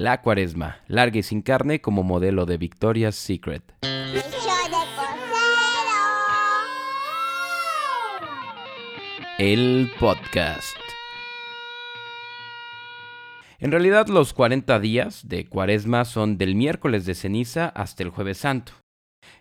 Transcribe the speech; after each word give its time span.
La 0.00 0.22
cuaresma, 0.22 0.78
larga 0.88 1.18
y 1.18 1.22
sin 1.22 1.42
carne 1.42 1.82
como 1.82 2.02
modelo 2.02 2.46
de 2.46 2.56
Victoria's 2.56 3.16
Secret. 3.16 3.62
El 9.38 9.92
podcast. 10.00 10.74
En 13.58 13.70
realidad 13.72 14.06
los 14.08 14.32
40 14.32 14.80
días 14.80 15.28
de 15.28 15.44
cuaresma 15.44 16.06
son 16.06 16.38
del 16.38 16.54
miércoles 16.54 17.04
de 17.04 17.14
ceniza 17.14 17.68
hasta 17.68 18.02
el 18.02 18.08
jueves 18.08 18.38
santo. 18.38 18.72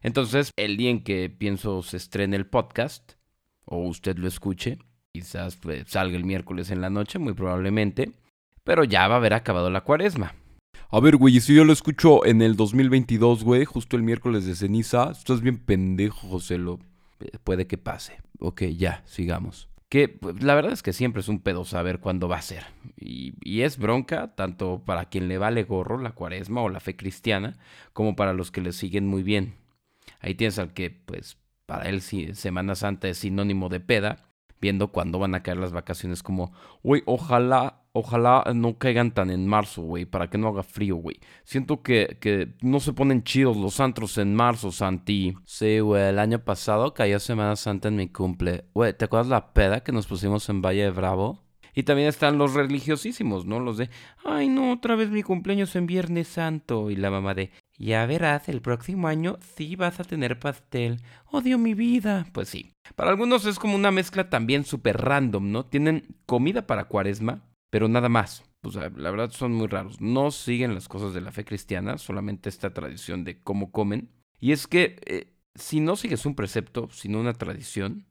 Entonces, 0.01 0.51
el 0.57 0.75
día 0.75 0.89
en 0.89 1.05
que 1.05 1.29
pienso 1.29 1.81
se 1.83 1.95
estrene 1.95 2.35
el 2.35 2.47
podcast, 2.47 3.13
o 3.63 3.77
usted 3.87 4.17
lo 4.17 4.27
escuche, 4.27 4.77
quizás 5.13 5.55
pues, 5.55 5.87
salga 5.87 6.17
el 6.17 6.25
miércoles 6.25 6.69
en 6.69 6.81
la 6.81 6.89
noche, 6.89 7.17
muy 7.17 7.31
probablemente, 7.31 8.11
pero 8.65 8.83
ya 8.83 9.07
va 9.07 9.13
a 9.13 9.19
haber 9.19 9.33
acabado 9.33 9.69
la 9.69 9.85
cuaresma. 9.85 10.35
A 10.91 10.99
ver, 10.99 11.17
güey, 11.17 11.39
si 11.39 11.53
yo 11.53 11.65
lo 11.65 11.73
escucho 11.73 12.25
en 12.25 12.41
el 12.41 12.55
2022, 12.55 13.43
güey, 13.43 13.63
justo 13.63 13.95
el 13.95 14.01
miércoles 14.01 14.47
de 14.47 14.55
ceniza, 14.55 15.11
estás 15.11 15.39
bien 15.39 15.59
pendejo, 15.59 16.27
José. 16.27 16.57
Lo... 16.57 16.79
Eh, 17.19 17.37
puede 17.43 17.67
que 17.67 17.77
pase. 17.77 18.17
Ok, 18.39 18.63
ya, 18.75 19.03
sigamos. 19.05 19.69
Que 19.87 20.09
pues, 20.09 20.41
la 20.41 20.55
verdad 20.55 20.71
es 20.71 20.81
que 20.81 20.91
siempre 20.91 21.19
es 21.19 21.27
un 21.27 21.41
pedo 21.41 21.63
saber 21.63 21.99
cuándo 21.99 22.27
va 22.27 22.37
a 22.37 22.41
ser. 22.41 22.65
Y, 22.97 23.33
y, 23.43 23.61
es 23.61 23.77
bronca 23.77 24.33
tanto 24.33 24.81
para 24.83 25.05
quien 25.09 25.27
le 25.27 25.37
vale 25.37 25.63
gorro 25.63 25.99
la 25.99 26.13
cuaresma 26.13 26.61
o 26.61 26.69
la 26.69 26.79
fe 26.79 26.95
cristiana, 26.95 27.59
como 27.93 28.15
para 28.15 28.33
los 28.33 28.49
que 28.49 28.61
le 28.61 28.71
siguen 28.71 29.05
muy 29.05 29.21
bien. 29.21 29.57
Ahí 30.21 30.33
tienes 30.33 30.57
al 30.57 30.73
que, 30.73 30.89
pues, 30.89 31.37
para 31.67 31.87
él 31.87 32.01
Semana 32.01 32.73
Santa 32.73 33.09
es 33.09 33.19
sinónimo 33.19 33.69
de 33.69 33.79
peda, 33.79 34.25
viendo 34.59 34.87
cuándo 34.87 35.19
van 35.19 35.35
a 35.35 35.43
caer 35.43 35.57
las 35.57 35.71
vacaciones 35.71 36.23
como, 36.23 36.51
güey, 36.81 37.03
ojalá, 37.05 37.78
ojalá 37.91 38.43
no 38.53 38.77
caigan 38.77 39.11
tan 39.11 39.29
en 39.29 39.47
marzo, 39.47 39.81
güey, 39.81 40.05
para 40.05 40.29
que 40.29 40.37
no 40.37 40.47
haga 40.49 40.63
frío, 40.63 40.95
güey. 40.95 41.19
Siento 41.43 41.81
que, 41.81 42.17
que 42.19 42.55
no 42.61 42.79
se 42.79 42.93
ponen 42.93 43.23
chidos 43.23 43.57
los 43.57 43.79
antros 43.79 44.17
en 44.17 44.35
marzo, 44.35 44.71
Santi. 44.71 45.35
Sí, 45.45 45.79
güey, 45.79 46.09
el 46.09 46.19
año 46.19 46.39
pasado 46.39 46.93
cayó 46.93 47.19
Semana 47.19 47.55
Santa 47.55 47.87
en 47.87 47.95
mi 47.95 48.09
cumple. 48.09 48.65
Güey, 48.73 48.93
¿te 48.93 49.05
acuerdas 49.05 49.27
la 49.27 49.53
peda 49.53 49.81
que 49.81 49.91
nos 49.91 50.07
pusimos 50.07 50.47
en 50.49 50.61
Valle 50.61 50.83
de 50.83 50.91
Bravo? 50.91 51.43
Y 51.73 51.83
también 51.83 52.07
están 52.07 52.37
los 52.37 52.55
religiosísimos, 52.55 53.45
¿no? 53.45 53.59
Los 53.59 53.77
de, 53.77 53.89
ay, 54.25 54.49
no, 54.49 54.73
otra 54.73 54.95
vez 54.95 55.09
mi 55.11 55.23
cumpleaños 55.23 55.75
en 55.75 55.85
Viernes 55.85 56.27
Santo. 56.27 56.89
Y 56.89 56.95
la 56.95 57.11
mamá 57.11 57.33
de, 57.33 57.51
ya 57.77 58.05
verás, 58.05 58.49
el 58.49 58.61
próximo 58.61 59.07
año 59.07 59.37
sí 59.55 59.75
vas 59.75 59.99
a 59.99 60.03
tener 60.03 60.39
pastel. 60.39 61.01
Odio 61.31 61.57
mi 61.57 61.73
vida. 61.75 62.25
Pues 62.33 62.49
sí. 62.49 62.71
Para 62.95 63.11
algunos 63.11 63.45
es 63.45 63.59
como 63.59 63.75
una 63.75 63.91
mezcla 63.91 64.29
también 64.29 64.65
súper 64.65 64.97
random, 64.97 65.51
¿no? 65.51 65.65
Tienen 65.65 66.17
comida 66.25 66.67
para 66.67 66.85
cuaresma, 66.85 67.43
pero 67.69 67.87
nada 67.87 68.09
más. 68.09 68.43
Pues 68.61 68.75
la 68.75 68.89
verdad 68.89 69.31
son 69.31 69.53
muy 69.53 69.67
raros. 69.67 70.01
No 70.01 70.31
siguen 70.31 70.73
las 70.73 70.89
cosas 70.89 71.13
de 71.13 71.21
la 71.21 71.31
fe 71.31 71.45
cristiana, 71.45 71.97
solamente 71.97 72.49
esta 72.49 72.73
tradición 72.73 73.23
de 73.23 73.41
cómo 73.41 73.71
comen. 73.71 74.09
Y 74.39 74.51
es 74.51 74.67
que 74.67 74.97
eh, 75.05 75.33
si 75.55 75.79
no 75.79 75.95
sigues 75.95 76.25
un 76.25 76.35
precepto, 76.35 76.89
sino 76.91 77.19
una 77.19 77.33
tradición, 77.33 78.05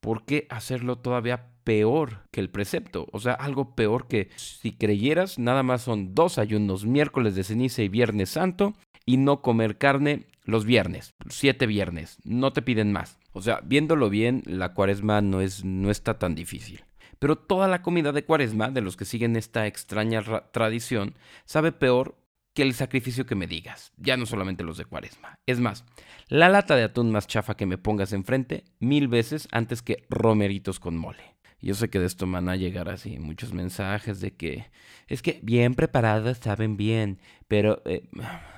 ¿por 0.00 0.24
qué 0.24 0.46
hacerlo 0.50 0.98
todavía 0.98 1.50
peor 1.64 2.24
que 2.30 2.40
el 2.40 2.50
precepto? 2.50 3.06
O 3.12 3.20
sea, 3.20 3.32
algo 3.32 3.74
peor 3.74 4.06
que 4.06 4.30
si 4.36 4.72
creyeras, 4.72 5.38
nada 5.38 5.62
más 5.62 5.82
son 5.82 6.14
dos 6.14 6.38
ayunos, 6.38 6.86
miércoles 6.86 7.34
de 7.34 7.44
ceniza 7.44 7.82
y 7.82 7.88
viernes 7.88 8.30
santo, 8.30 8.74
y 9.04 9.16
no 9.18 9.40
comer 9.40 9.78
carne 9.78 10.26
los 10.44 10.64
viernes, 10.64 11.14
siete 11.28 11.66
viernes, 11.66 12.18
no 12.24 12.52
te 12.52 12.62
piden 12.62 12.92
más. 12.92 13.18
O 13.32 13.42
sea, 13.42 13.60
viéndolo 13.64 14.10
bien, 14.10 14.42
la 14.46 14.74
cuaresma 14.74 15.20
no, 15.20 15.40
es, 15.40 15.64
no 15.64 15.90
está 15.90 16.18
tan 16.18 16.34
difícil. 16.34 16.84
Pero 17.18 17.36
toda 17.36 17.68
la 17.68 17.82
comida 17.82 18.12
de 18.12 18.24
cuaresma, 18.24 18.70
de 18.70 18.80
los 18.80 18.96
que 18.96 19.04
siguen 19.04 19.36
esta 19.36 19.66
extraña 19.66 20.22
tradición, 20.52 21.14
sabe 21.44 21.72
peor 21.72 22.16
que 22.54 22.62
el 22.62 22.74
sacrificio 22.74 23.26
que 23.26 23.34
me 23.34 23.46
digas. 23.46 23.92
Ya 23.96 24.16
no 24.16 24.24
solamente 24.24 24.64
los 24.64 24.78
de 24.78 24.86
cuaresma. 24.86 25.38
Es 25.46 25.60
más, 25.60 25.84
la 26.28 26.48
lata 26.48 26.74
de 26.74 26.84
atún 26.84 27.10
más 27.10 27.26
chafa 27.26 27.56
que 27.56 27.66
me 27.66 27.78
pongas 27.78 28.12
enfrente, 28.12 28.64
mil 28.80 29.08
veces 29.08 29.46
antes 29.52 29.82
que 29.82 30.06
romeritos 30.08 30.80
con 30.80 30.96
mole. 30.96 31.36
Yo 31.60 31.74
sé 31.74 31.90
que 31.90 31.98
de 31.98 32.06
esto 32.06 32.26
van 32.26 32.48
a 32.48 32.56
llegar 32.56 32.88
así 32.88 33.18
muchos 33.18 33.52
mensajes 33.52 34.20
de 34.20 34.34
que 34.34 34.70
es 35.06 35.22
que 35.22 35.40
bien 35.42 35.74
preparadas 35.74 36.38
saben 36.38 36.76
bien, 36.76 37.20
pero 37.48 37.82
eh, 37.86 38.08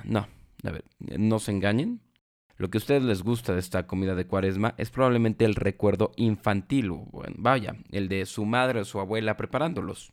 no, 0.05 0.29
a 0.65 0.71
ver, 0.71 0.85
no 0.99 1.39
se 1.39 1.53
engañen. 1.53 2.01
Lo 2.59 2.71
que 2.71 2.79
a 2.79 2.81
ustedes 2.81 3.05
les 3.05 3.23
gusta 3.23 3.55
de 3.55 3.61
esta 3.61 3.87
comida 3.87 4.17
de 4.17 4.27
cuaresma 4.27 4.75
es 4.77 4.91
probablemente 4.91 5.45
el 5.45 5.55
recuerdo 5.55 6.11
infantil, 6.17 6.91
bueno, 6.91 7.37
vaya, 7.39 7.77
el 7.93 8.09
de 8.09 8.27
su 8.27 8.45
madre 8.45 8.81
o 8.81 8.85
su 8.85 8.99
abuela 8.99 9.37
preparándolos. 9.37 10.13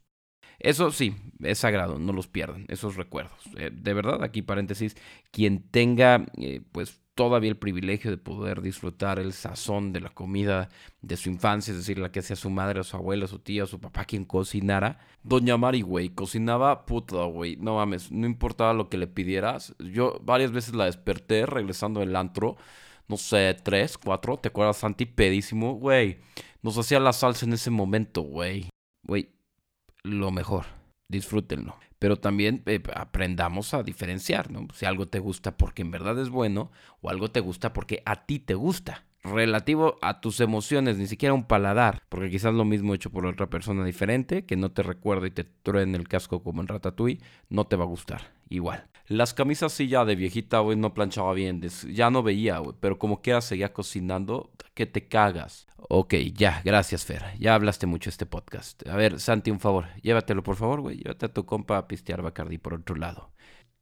Eso 0.60 0.92
sí, 0.92 1.16
es 1.42 1.58
sagrado, 1.58 2.00
no 2.00 2.14
los 2.14 2.28
pierdan, 2.28 2.66
esos 2.70 2.96
recuerdos. 2.96 3.40
Eh, 3.58 3.72
de 3.74 3.94
verdad, 3.94 4.24
aquí 4.24 4.44
paréntesis, 4.44 4.96
quien 5.32 5.64
tenga 5.70 6.26
eh, 6.38 6.62
pues 6.72 7.02
todavía 7.16 7.50
el 7.50 7.58
privilegio 7.58 8.12
de 8.12 8.18
poder 8.18 8.62
disfrutar 8.62 9.20
el 9.20 9.34
sazón 9.34 9.94
de 9.94 10.02
la 10.02 10.09
comida 10.09 10.70
de 11.02 11.18
su 11.18 11.30
infancia, 11.30 11.72
es 11.72 11.78
decir, 11.78 11.98
la 11.98 12.12
que 12.12 12.22
sea 12.22 12.36
su 12.36 12.50
madre, 12.50 12.84
su 12.84 12.98
abuela, 12.98 13.26
su 13.28 13.40
tía, 13.40 13.66
su 13.66 13.80
papá 13.80 14.06
quien 14.06 14.26
cocinara. 14.26 15.00
Doña 15.24 15.58
Mari, 15.58 15.81
güey, 15.81 16.09
cocinaba 16.09 16.86
puta, 16.86 17.24
güey, 17.24 17.56
no 17.56 17.76
mames, 17.76 18.12
no 18.12 18.28
importaba 18.28 18.74
lo 18.74 18.90
que 18.90 18.98
le 18.98 19.08
pidieras. 19.08 19.74
Yo 19.80 20.20
varias 20.24 20.52
veces 20.52 20.76
la 20.76 20.86
desperté 20.86 21.46
regresando 21.46 22.02
del 22.02 22.16
antro, 22.16 22.58
no 23.08 23.18
sé, 23.18 23.56
tres, 23.64 23.97
cuatro, 23.97 24.38
¿te 24.38 24.50
acuerdas, 24.50 24.78
Santi? 24.78 25.06
Pedísimo, 25.06 25.76
güey. 25.76 26.20
Nos 26.62 26.78
hacía 26.78 27.00
la 27.00 27.14
salsa 27.14 27.46
en 27.46 27.53
ese 27.53 27.70
momento, 27.72 28.22
güey. 28.22 28.70
Güey, 29.08 29.30
lo 30.03 30.32
mejor, 30.32 30.66
disfrútenlo 31.09 31.78
pero 32.00 32.18
también 32.18 32.64
eh, 32.66 32.82
aprendamos 32.94 33.74
a 33.74 33.84
diferenciar, 33.84 34.52
¿no? 34.52 34.68
Si 34.74 34.86
algo 34.86 35.08
te 35.08 35.20
gusta 35.20 35.58
porque 35.58 35.82
en 35.82 35.92
verdad 35.92 36.20
es 36.20 36.30
bueno 36.30 36.72
o 37.02 37.10
algo 37.10 37.32
te 37.32 37.40
gusta 37.40 37.74
porque 37.74 38.02
a 38.06 38.26
ti 38.26 38.40
te 38.40 38.54
gusta. 38.54 39.06
Relativo 39.25 39.97
a 40.02 40.22
tus 40.22 40.40
emociones, 40.40 40.97
ni 40.97 41.08
siquiera 41.08 41.34
un 41.34 41.46
paladar, 41.46 42.02
porque 42.09 42.30
quizás 42.30 42.53
lo 42.53 42.66
mismo 42.66 42.94
hecho 42.94 43.09
por 43.09 43.25
otra 43.25 43.50
persona 43.50 43.84
diferente, 43.84 44.46
que 44.46 44.56
no 44.56 44.72
te 44.72 44.84
recuerda 44.84 45.28
y 45.28 45.31
te 45.31 45.46
en 45.66 45.96
el 45.96 46.08
casco 46.08 46.44
como 46.44 46.62
en 46.62 46.68
Ratatouille, 46.68 47.22
no 47.50 47.66
te 47.66 47.75
va 47.75 47.84
a 47.84 47.88
gustar. 47.88 48.34
Igual. 48.50 48.88
Las 49.08 49.34
camisas 49.34 49.72
sí 49.72 49.88
ya 49.88 50.06
de 50.06 50.16
viejita, 50.16 50.59
güey, 50.59 50.78
no 50.78 50.94
planchaba 50.94 51.34
bien, 51.34 51.62
ya 51.62 52.09
no 52.09 52.24
veía, 52.24 52.59
güey, 52.59 52.75
pero 52.80 52.97
como 52.97 53.22
quiera 53.22 53.41
seguía 53.41 53.74
cocinando, 53.74 54.52
que 54.74 54.85
te 54.85 55.08
cagas. 55.08 55.68
Ok, 55.90 56.16
ya, 56.34 56.62
gracias, 56.64 57.06
Fer. 57.06 57.24
Ya 57.40 57.53
hablaste 57.53 57.85
mucho 57.85 58.09
este 58.09 58.25
podcast. 58.25 58.88
A 58.88 58.96
ver, 58.96 59.19
Santi, 59.19 59.52
un 59.52 59.59
favor. 59.59 59.85
Llévatelo, 60.02 60.41
por 60.44 60.56
favor, 60.56 60.81
güey. 60.81 60.97
Llévate 60.97 61.28
a 61.28 61.34
tu 61.34 61.46
compa 61.46 61.78
a 61.78 61.88
pistear 61.88 62.22
Bacardi 62.22 62.58
por 62.58 62.74
otro 62.74 62.96
lado. 62.96 63.31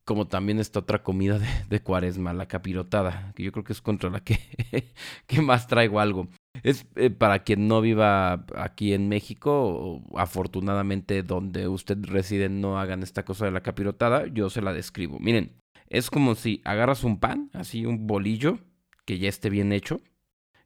Como 0.05 0.27
también 0.27 0.59
esta 0.59 0.79
otra 0.79 1.01
comida 1.01 1.39
de, 1.69 1.81
cuaresma, 1.81 2.33
la 2.33 2.47
capirotada, 2.47 3.31
que 3.35 3.43
yo 3.43 3.51
creo 3.53 3.63
que 3.63 3.73
es 3.73 3.81
contra 3.81 4.09
la 4.09 4.19
que, 4.19 4.37
que 5.27 5.41
más 5.41 5.67
traigo 5.67 5.99
algo. 5.99 6.27
Es 6.61 6.85
eh, 6.95 7.09
para 7.09 7.43
quien 7.43 7.67
no 7.67 7.79
viva 7.79 8.45
aquí 8.55 8.93
en 8.93 9.07
México, 9.07 10.03
afortunadamente 10.15 11.23
donde 11.23 11.67
usted 11.67 11.97
reside 12.03 12.49
no 12.49 12.79
hagan 12.79 13.01
esta 13.01 13.23
cosa 13.23 13.45
de 13.45 13.51
la 13.51 13.61
capirotada, 13.61 14.27
yo 14.27 14.49
se 14.49 14.61
la 14.61 14.73
describo. 14.73 15.19
Miren, 15.19 15.53
es 15.87 16.09
como 16.09 16.35
si 16.35 16.61
agarras 16.65 17.03
un 17.03 17.19
pan, 17.19 17.49
así 17.53 17.85
un 17.85 18.07
bolillo, 18.07 18.59
que 19.05 19.19
ya 19.19 19.29
esté 19.29 19.49
bien 19.49 19.71
hecho, 19.71 20.01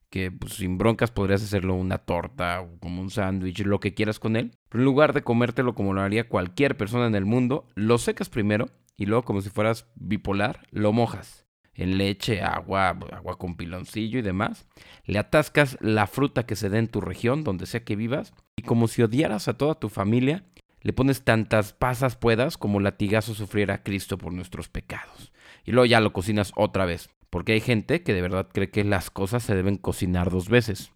que 0.10 0.32
pues, 0.32 0.54
sin 0.54 0.78
broncas 0.78 1.12
podrías 1.12 1.44
hacerlo 1.44 1.76
una 1.76 1.98
torta 1.98 2.62
o 2.62 2.80
como 2.80 3.02
un 3.02 3.10
sándwich, 3.10 3.66
lo 3.66 3.80
que 3.80 3.94
quieras 3.94 4.20
con 4.20 4.36
él. 4.36 4.52
Pero 4.70 4.82
en 4.82 4.86
lugar 4.86 5.14
de 5.14 5.24
comértelo 5.24 5.76
como 5.76 5.94
lo 5.94 6.02
haría 6.02 6.30
cualquier 6.30 6.78
persona 6.78 7.08
en 7.08 7.16
el 7.16 7.26
mundo, 7.26 7.68
lo 7.76 7.98
secas 7.98 8.30
primero 8.30 8.68
y 8.98 9.06
luego 9.06 9.24
como 9.24 9.42
si 9.42 9.50
fueras 9.50 9.88
bipolar, 9.96 10.68
lo 10.72 10.92
mojas 10.92 11.48
en 11.78 11.98
leche, 11.98 12.42
agua, 12.42 12.90
agua 12.90 13.38
con 13.38 13.56
piloncillo 13.56 14.20
y 14.20 14.24
demás. 14.24 14.66
Le 15.06 15.20
atascas 15.20 15.78
la 15.80 16.08
fruta 16.08 16.46
que 16.46 16.56
se 16.56 16.70
dé 16.70 16.80
en 16.80 16.88
tu 16.88 17.00
región, 17.02 17.44
donde 17.44 17.68
sea 17.68 17.84
que 17.84 17.96
vivas, 17.96 18.34
y 18.56 18.64
como 18.64 18.88
si 18.88 19.04
odiaras 19.04 19.48
a 19.48 19.58
toda 19.58 19.76
tu 19.76 19.88
familia, 19.88 20.44
le 20.82 20.94
pones 20.94 21.24
tantas 21.24 21.74
pasas 21.74 22.16
puedas 22.16 22.58
como 22.58 22.80
latigazo 22.80 23.36
sufriera 23.36 23.84
Cristo 23.84 24.18
por 24.18 24.34
nuestros 24.34 24.70
pecados. 24.70 25.32
Y 25.64 25.72
luego 25.72 25.86
ya 25.86 26.00
lo 26.00 26.14
cocinas 26.14 26.52
otra 26.56 26.86
vez. 26.86 27.10
Porque 27.30 27.54
hay 27.54 27.62
gente 27.62 28.04
que 28.04 28.14
de 28.14 28.22
verdad 28.22 28.48
cree 28.52 28.70
que 28.70 28.84
las 28.84 29.12
cosas 29.12 29.44
se 29.44 29.54
deben 29.54 29.78
cocinar 29.78 30.32
dos 30.32 30.50
veces. 30.50 30.92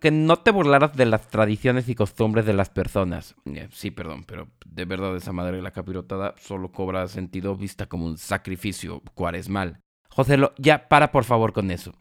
Que 0.00 0.12
no 0.12 0.36
te 0.36 0.52
burlaras 0.52 0.94
de 0.96 1.04
las 1.04 1.26
tradiciones 1.28 1.88
y 1.88 1.96
costumbres 1.96 2.46
de 2.46 2.52
las 2.52 2.70
personas. 2.70 3.34
Eh, 3.44 3.68
sí, 3.72 3.90
perdón, 3.90 4.22
pero 4.24 4.46
de 4.64 4.84
verdad 4.84 5.16
esa 5.16 5.32
madre 5.32 5.60
la 5.60 5.72
capirotada 5.72 6.36
solo 6.38 6.70
cobra 6.70 7.08
sentido 7.08 7.56
vista 7.56 7.86
como 7.86 8.06
un 8.06 8.18
sacrificio 8.18 9.02
cuaresmal. 9.14 9.80
Joselo, 10.10 10.52
ya 10.58 10.88
para 10.88 11.10
por 11.10 11.24
favor 11.24 11.52
con 11.52 11.72
eso. 11.72 11.92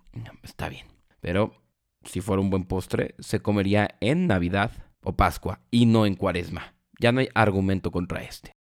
Está 0.43 0.69
bien. 0.69 0.85
Pero 1.19 1.51
si 2.03 2.21
fuera 2.21 2.43
un 2.43 2.51
buen 2.51 2.65
postre, 2.65 3.15
se 3.17 3.41
comería 3.41 3.97
en 4.01 4.27
Navidad 4.27 4.71
o 5.03 5.15
Pascua 5.15 5.61
y 5.71 5.87
no 5.87 6.05
en 6.05 6.13
cuaresma. 6.15 6.75
Ya 6.99 7.11
no 7.11 7.21
hay 7.21 7.29
argumento 7.33 7.89
contra 7.89 8.21
este. 8.21 8.51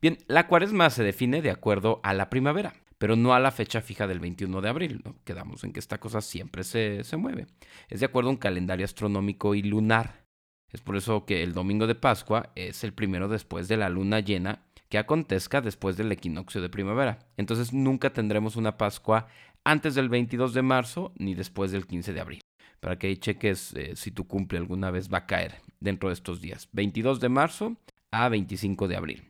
Bien, 0.00 0.16
la 0.26 0.46
cuaresma 0.46 0.88
se 0.88 1.02
define 1.02 1.42
de 1.42 1.50
acuerdo 1.50 2.00
a 2.02 2.14
la 2.14 2.30
primavera 2.30 2.72
pero 2.98 3.16
no 3.16 3.32
a 3.32 3.40
la 3.40 3.52
fecha 3.52 3.80
fija 3.80 4.06
del 4.06 4.20
21 4.20 4.60
de 4.60 4.68
abril. 4.68 5.02
Quedamos 5.24 5.64
en 5.64 5.72
que 5.72 5.80
esta 5.80 5.98
cosa 5.98 6.20
siempre 6.20 6.64
se, 6.64 7.04
se 7.04 7.16
mueve. 7.16 7.46
Es 7.88 8.00
de 8.00 8.06
acuerdo 8.06 8.28
a 8.28 8.32
un 8.32 8.38
calendario 8.38 8.84
astronómico 8.84 9.54
y 9.54 9.62
lunar. 9.62 10.24
Es 10.70 10.80
por 10.80 10.96
eso 10.96 11.24
que 11.24 11.42
el 11.42 11.54
domingo 11.54 11.86
de 11.86 11.94
Pascua 11.94 12.50
es 12.54 12.84
el 12.84 12.92
primero 12.92 13.28
después 13.28 13.68
de 13.68 13.76
la 13.76 13.88
luna 13.88 14.20
llena 14.20 14.64
que 14.88 14.98
acontezca 14.98 15.60
después 15.60 15.96
del 15.96 16.12
equinoccio 16.12 16.60
de 16.60 16.68
primavera. 16.68 17.18
Entonces 17.36 17.72
nunca 17.72 18.12
tendremos 18.12 18.56
una 18.56 18.76
Pascua 18.76 19.28
antes 19.64 19.94
del 19.94 20.08
22 20.08 20.54
de 20.54 20.62
marzo 20.62 21.12
ni 21.16 21.34
después 21.34 21.70
del 21.70 21.86
15 21.86 22.12
de 22.12 22.20
abril. 22.20 22.40
Para 22.80 22.98
que 22.98 23.08
ahí 23.08 23.16
cheques 23.16 23.74
eh, 23.74 23.96
si 23.96 24.10
tu 24.10 24.26
cumple 24.26 24.58
alguna 24.58 24.90
vez 24.90 25.12
va 25.12 25.18
a 25.18 25.26
caer 25.26 25.56
dentro 25.80 26.08
de 26.08 26.14
estos 26.14 26.40
días. 26.40 26.68
22 26.72 27.20
de 27.20 27.28
marzo 27.28 27.76
a 28.10 28.28
25 28.28 28.88
de 28.88 28.96
abril. 28.96 29.24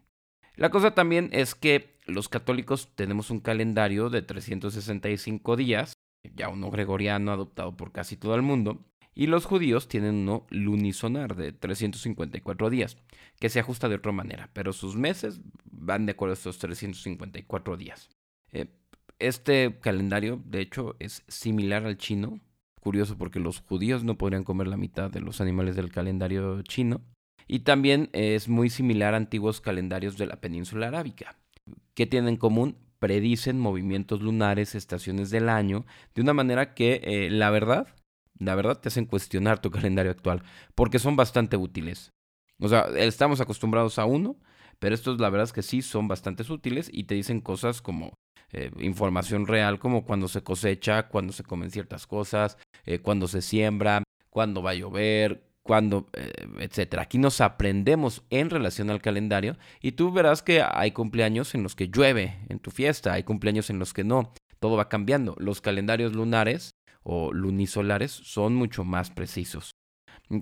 La 0.56 0.70
cosa 0.70 0.92
también 0.92 1.30
es 1.32 1.54
que 1.54 1.97
los 2.08 2.28
católicos 2.28 2.90
tenemos 2.94 3.30
un 3.30 3.40
calendario 3.40 4.10
de 4.10 4.22
365 4.22 5.56
días, 5.56 5.92
ya 6.34 6.48
uno 6.48 6.70
gregoriano 6.70 7.30
adoptado 7.32 7.76
por 7.76 7.92
casi 7.92 8.16
todo 8.16 8.34
el 8.34 8.42
mundo, 8.42 8.84
y 9.14 9.26
los 9.26 9.46
judíos 9.46 9.88
tienen 9.88 10.14
uno 10.14 10.46
lunisonar 10.50 11.36
de 11.36 11.52
354 11.52 12.70
días, 12.70 12.96
que 13.38 13.48
se 13.48 13.60
ajusta 13.60 13.88
de 13.88 13.96
otra 13.96 14.12
manera, 14.12 14.48
pero 14.52 14.72
sus 14.72 14.96
meses 14.96 15.40
van 15.64 16.06
de 16.06 16.12
acuerdo 16.12 16.32
a 16.32 16.34
estos 16.34 16.58
354 16.58 17.76
días. 17.76 18.08
Eh, 18.52 18.66
este 19.18 19.78
calendario, 19.80 20.40
de 20.44 20.60
hecho, 20.60 20.94
es 21.00 21.24
similar 21.26 21.84
al 21.84 21.98
chino. 21.98 22.40
Curioso 22.80 23.18
porque 23.18 23.40
los 23.40 23.60
judíos 23.60 24.04
no 24.04 24.16
podrían 24.16 24.44
comer 24.44 24.68
la 24.68 24.76
mitad 24.76 25.10
de 25.10 25.20
los 25.20 25.40
animales 25.40 25.74
del 25.74 25.90
calendario 25.90 26.62
chino. 26.62 27.02
Y 27.48 27.60
también 27.60 28.10
es 28.12 28.48
muy 28.48 28.70
similar 28.70 29.14
a 29.14 29.16
antiguos 29.16 29.60
calendarios 29.60 30.16
de 30.16 30.26
la 30.26 30.40
península 30.40 30.88
arábica. 30.88 31.36
¿Qué 31.98 32.06
tienen 32.06 32.28
en 32.28 32.36
común? 32.36 32.76
Predicen 33.00 33.58
movimientos 33.58 34.22
lunares, 34.22 34.76
estaciones 34.76 35.30
del 35.30 35.48
año, 35.48 35.84
de 36.14 36.22
una 36.22 36.32
manera 36.32 36.72
que, 36.72 37.00
eh, 37.02 37.28
la 37.28 37.50
verdad, 37.50 37.88
la 38.38 38.54
verdad 38.54 38.80
te 38.80 38.86
hacen 38.86 39.04
cuestionar 39.04 39.60
tu 39.60 39.72
calendario 39.72 40.12
actual, 40.12 40.44
porque 40.76 41.00
son 41.00 41.16
bastante 41.16 41.56
útiles. 41.56 42.12
O 42.60 42.68
sea, 42.68 42.82
estamos 42.94 43.40
acostumbrados 43.40 43.98
a 43.98 44.04
uno, 44.04 44.36
pero 44.78 44.94
estos 44.94 45.18
la 45.18 45.28
verdad 45.28 45.46
es 45.46 45.52
que 45.52 45.64
sí 45.64 45.82
son 45.82 46.06
bastante 46.06 46.44
útiles 46.52 46.88
y 46.92 47.02
te 47.02 47.16
dicen 47.16 47.40
cosas 47.40 47.82
como 47.82 48.12
eh, 48.52 48.70
información 48.78 49.48
real, 49.48 49.80
como 49.80 50.04
cuando 50.04 50.28
se 50.28 50.44
cosecha, 50.44 51.08
cuando 51.08 51.32
se 51.32 51.42
comen 51.42 51.72
ciertas 51.72 52.06
cosas, 52.06 52.58
eh, 52.86 53.00
cuando 53.00 53.26
se 53.26 53.42
siembra, 53.42 54.04
cuando 54.30 54.62
va 54.62 54.70
a 54.70 54.74
llover, 54.74 55.47
cuando, 55.68 56.06
eh, 56.14 56.32
etcétera. 56.60 57.02
Aquí 57.02 57.18
nos 57.18 57.42
aprendemos 57.42 58.22
en 58.30 58.48
relación 58.48 58.88
al 58.88 59.02
calendario 59.02 59.58
y 59.82 59.92
tú 59.92 60.10
verás 60.10 60.42
que 60.42 60.62
hay 60.62 60.92
cumpleaños 60.92 61.54
en 61.54 61.62
los 61.62 61.76
que 61.76 61.88
llueve 61.88 62.38
en 62.48 62.58
tu 62.58 62.70
fiesta, 62.70 63.12
hay 63.12 63.22
cumpleaños 63.22 63.68
en 63.68 63.78
los 63.78 63.92
que 63.92 64.02
no. 64.02 64.32
Todo 64.60 64.78
va 64.78 64.88
cambiando. 64.88 65.36
Los 65.38 65.60
calendarios 65.60 66.14
lunares 66.14 66.70
o 67.02 67.34
lunisolares 67.34 68.10
son 68.12 68.54
mucho 68.54 68.82
más 68.82 69.10
precisos. 69.10 69.72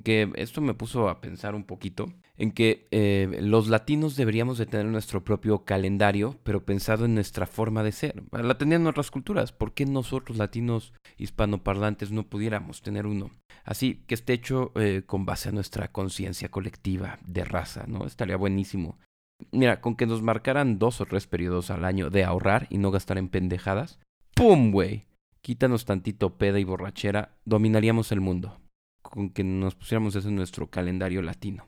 Que 0.03 0.33
esto 0.35 0.61
me 0.61 0.75
puso 0.75 1.09
a 1.09 1.21
pensar 1.21 1.55
un 1.55 1.65
poquito 1.65 2.07
en 2.37 2.53
que 2.53 2.87
eh, 2.91 3.39
los 3.41 3.69
latinos 3.69 4.17
deberíamos 4.17 4.59
de 4.59 4.67
tener 4.67 4.87
nuestro 4.87 5.25
propio 5.25 5.65
calendario, 5.65 6.39
pero 6.43 6.65
pensado 6.65 7.05
en 7.05 7.15
nuestra 7.15 7.47
forma 7.47 7.83
de 7.83 7.93
ser. 7.93 8.23
La 8.33 8.59
tenían 8.59 8.87
otras 8.87 9.11
culturas, 9.11 9.53
¿por 9.53 9.73
qué 9.73 9.87
nosotros 9.87 10.37
latinos 10.37 10.93
hispanoparlantes 11.17 12.11
no 12.11 12.25
pudiéramos 12.25 12.83
tener 12.83 13.07
uno? 13.07 13.31
Así 13.65 14.03
que 14.07 14.15
esté 14.15 14.35
hecho 14.35 14.73
eh, 14.75 15.03
con 15.07 15.25
base 15.25 15.49
a 15.49 15.53
nuestra 15.53 15.89
conciencia 15.89 16.51
colectiva 16.51 17.19
de 17.25 17.45
raza, 17.45 17.85
¿no? 17.87 18.07
Estaría 18.07 18.37
buenísimo. 18.37 18.99
Mira, 19.51 19.81
con 19.81 19.97
que 19.97 20.07
nos 20.07 20.23
marcaran 20.23 20.79
dos 20.79 21.01
o 21.01 21.07
tres 21.07 21.27
periodos 21.27 21.71
al 21.71 21.85
año 21.85 22.11
de 22.11 22.25
ahorrar 22.25 22.67
y 22.71 22.79
no 22.79 22.91
gastar 22.91 23.19
en 23.19 23.29
pendejadas, 23.29 23.99
¡pum, 24.35 24.73
güey! 24.73 25.07
Quítanos 25.43 25.85
tantito 25.85 26.39
peda 26.39 26.59
y 26.59 26.65
borrachera, 26.65 27.37
dominaríamos 27.45 28.13
el 28.13 28.21
mundo. 28.21 28.61
Con 29.11 29.31
que 29.31 29.45
nos 29.45 29.75
pusiéramos 29.75 30.15
eso 30.17 30.29
en 30.29 30.37
nuestro 30.37 30.71
calendario 30.71 31.23
latino. 31.23 31.67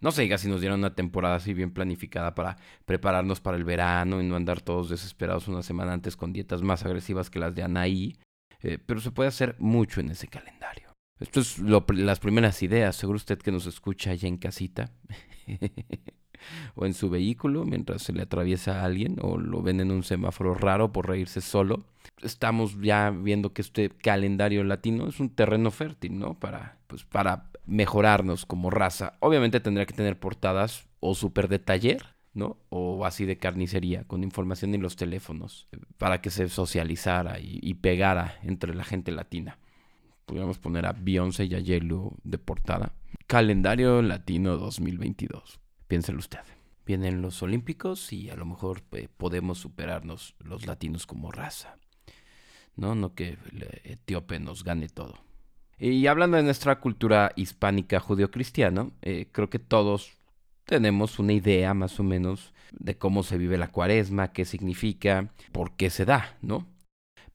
No 0.00 0.10
se 0.10 0.22
diga 0.22 0.38
si 0.38 0.48
nos 0.48 0.60
dieran 0.60 0.78
una 0.80 0.94
temporada 0.94 1.36
así 1.36 1.54
bien 1.54 1.72
planificada 1.72 2.34
para 2.34 2.56
prepararnos 2.84 3.40
para 3.40 3.56
el 3.56 3.64
verano 3.64 4.20
y 4.20 4.26
no 4.26 4.36
andar 4.36 4.60
todos 4.60 4.90
desesperados 4.90 5.48
una 5.48 5.62
semana 5.62 5.92
antes 5.92 6.16
con 6.16 6.32
dietas 6.32 6.62
más 6.62 6.84
agresivas 6.84 7.30
que 7.30 7.38
las 7.38 7.54
de 7.54 7.62
Anaí. 7.62 8.18
Eh, 8.62 8.78
pero 8.78 9.00
se 9.00 9.10
puede 9.10 9.28
hacer 9.28 9.56
mucho 9.58 10.00
en 10.00 10.10
ese 10.10 10.28
calendario. 10.28 10.92
Esto 11.18 11.40
es 11.40 11.58
las 11.58 12.20
primeras 12.20 12.62
ideas. 12.62 12.96
Seguro 12.96 13.16
usted 13.16 13.38
que 13.38 13.52
nos 13.52 13.66
escucha 13.66 14.10
allá 14.10 14.28
en 14.28 14.36
casita. 14.38 14.92
o 16.74 16.86
en 16.86 16.94
su 16.94 17.10
vehículo 17.10 17.64
mientras 17.64 18.02
se 18.02 18.12
le 18.12 18.22
atraviesa 18.22 18.80
a 18.80 18.84
alguien 18.84 19.16
o 19.20 19.38
lo 19.38 19.62
ven 19.62 19.80
en 19.80 19.90
un 19.90 20.02
semáforo 20.02 20.54
raro 20.54 20.92
por 20.92 21.08
reírse 21.08 21.40
solo. 21.40 21.84
Estamos 22.22 22.80
ya 22.80 23.10
viendo 23.10 23.52
que 23.52 23.62
este 23.62 23.90
calendario 23.90 24.64
latino 24.64 25.08
es 25.08 25.20
un 25.20 25.30
terreno 25.30 25.70
fértil, 25.70 26.18
¿no? 26.18 26.34
Para, 26.34 26.78
pues, 26.86 27.04
para 27.04 27.50
mejorarnos 27.66 28.46
como 28.46 28.70
raza. 28.70 29.14
Obviamente 29.20 29.60
tendría 29.60 29.86
que 29.86 29.94
tener 29.94 30.18
portadas 30.18 30.86
o 31.00 31.14
súper 31.14 31.48
de 31.48 31.58
taller, 31.58 32.16
¿no? 32.32 32.58
O 32.68 33.04
así 33.04 33.24
de 33.24 33.38
carnicería, 33.38 34.04
con 34.04 34.22
información 34.22 34.74
en 34.74 34.82
los 34.82 34.96
teléfonos, 34.96 35.68
para 35.98 36.20
que 36.20 36.30
se 36.30 36.48
socializara 36.48 37.38
y, 37.40 37.74
pegara 37.74 38.38
entre 38.42 38.74
la 38.74 38.84
gente 38.84 39.10
latina. 39.10 39.58
Podríamos 40.26 40.58
poner 40.58 40.86
a 40.86 40.92
Beyoncé 40.92 41.44
y 41.46 41.54
a 41.54 41.60
Yelu 41.60 42.12
de 42.24 42.38
portada. 42.38 42.92
Calendario 43.26 44.02
Latino 44.02 44.56
2022. 44.56 45.60
Piénselo 45.88 46.18
usted. 46.18 46.40
Vienen 46.84 47.22
los 47.22 47.42
Olímpicos 47.42 48.12
y 48.12 48.30
a 48.30 48.36
lo 48.36 48.46
mejor 48.46 48.82
eh, 48.92 49.08
podemos 49.16 49.58
superarnos 49.58 50.34
los 50.38 50.66
latinos 50.66 51.06
como 51.06 51.32
raza. 51.32 51.78
No, 52.76 52.94
no 52.94 53.14
que 53.14 53.38
el 53.52 53.66
etíope 53.84 54.38
nos 54.38 54.62
gane 54.62 54.88
todo. 54.88 55.18
Y 55.78 56.06
hablando 56.06 56.36
de 56.36 56.42
nuestra 56.42 56.80
cultura 56.80 57.32
hispánica 57.36 58.00
judío-cristiana, 58.00 58.90
eh, 59.02 59.28
creo 59.32 59.50
que 59.50 59.58
todos 59.58 60.12
tenemos 60.64 61.18
una 61.18 61.32
idea 61.32 61.74
más 61.74 61.98
o 62.00 62.02
menos 62.02 62.54
de 62.72 62.96
cómo 62.98 63.22
se 63.22 63.38
vive 63.38 63.58
la 63.58 63.68
cuaresma, 63.68 64.32
qué 64.32 64.44
significa, 64.44 65.30
por 65.52 65.76
qué 65.76 65.90
se 65.90 66.04
da, 66.04 66.36
¿no? 66.42 66.66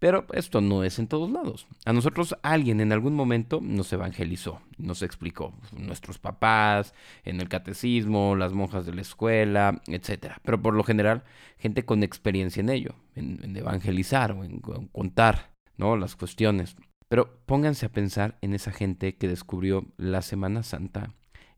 Pero 0.01 0.25
esto 0.33 0.61
no 0.61 0.83
es 0.83 0.97
en 0.97 1.05
todos 1.05 1.29
lados. 1.29 1.67
A 1.85 1.93
nosotros 1.93 2.35
alguien 2.41 2.81
en 2.81 2.91
algún 2.91 3.13
momento 3.13 3.59
nos 3.61 3.93
evangelizó, 3.93 4.59
nos 4.79 5.03
explicó, 5.03 5.53
nuestros 5.77 6.17
papás, 6.17 6.95
en 7.23 7.39
el 7.39 7.47
catecismo, 7.47 8.35
las 8.35 8.51
monjas 8.51 8.87
de 8.87 8.95
la 8.95 9.01
escuela, 9.01 9.79
etc. 9.85 10.37
Pero 10.41 10.59
por 10.59 10.73
lo 10.73 10.83
general, 10.83 11.23
gente 11.59 11.85
con 11.85 12.01
experiencia 12.01 12.61
en 12.61 12.69
ello, 12.69 12.95
en, 13.13 13.55
evangelizar 13.55 14.31
o 14.31 14.43
en, 14.43 14.59
contar 14.91 15.51
¿no? 15.77 15.95
las 15.95 16.15
cuestiones. 16.15 16.77
Pero 17.07 17.39
pónganse 17.45 17.85
a 17.85 17.91
pensar 17.91 18.39
en 18.41 18.55
esa 18.55 18.71
gente 18.71 19.17
que 19.17 19.27
descubrió 19.27 19.85
la 19.97 20.23
Semana 20.23 20.63
Santa 20.63 21.13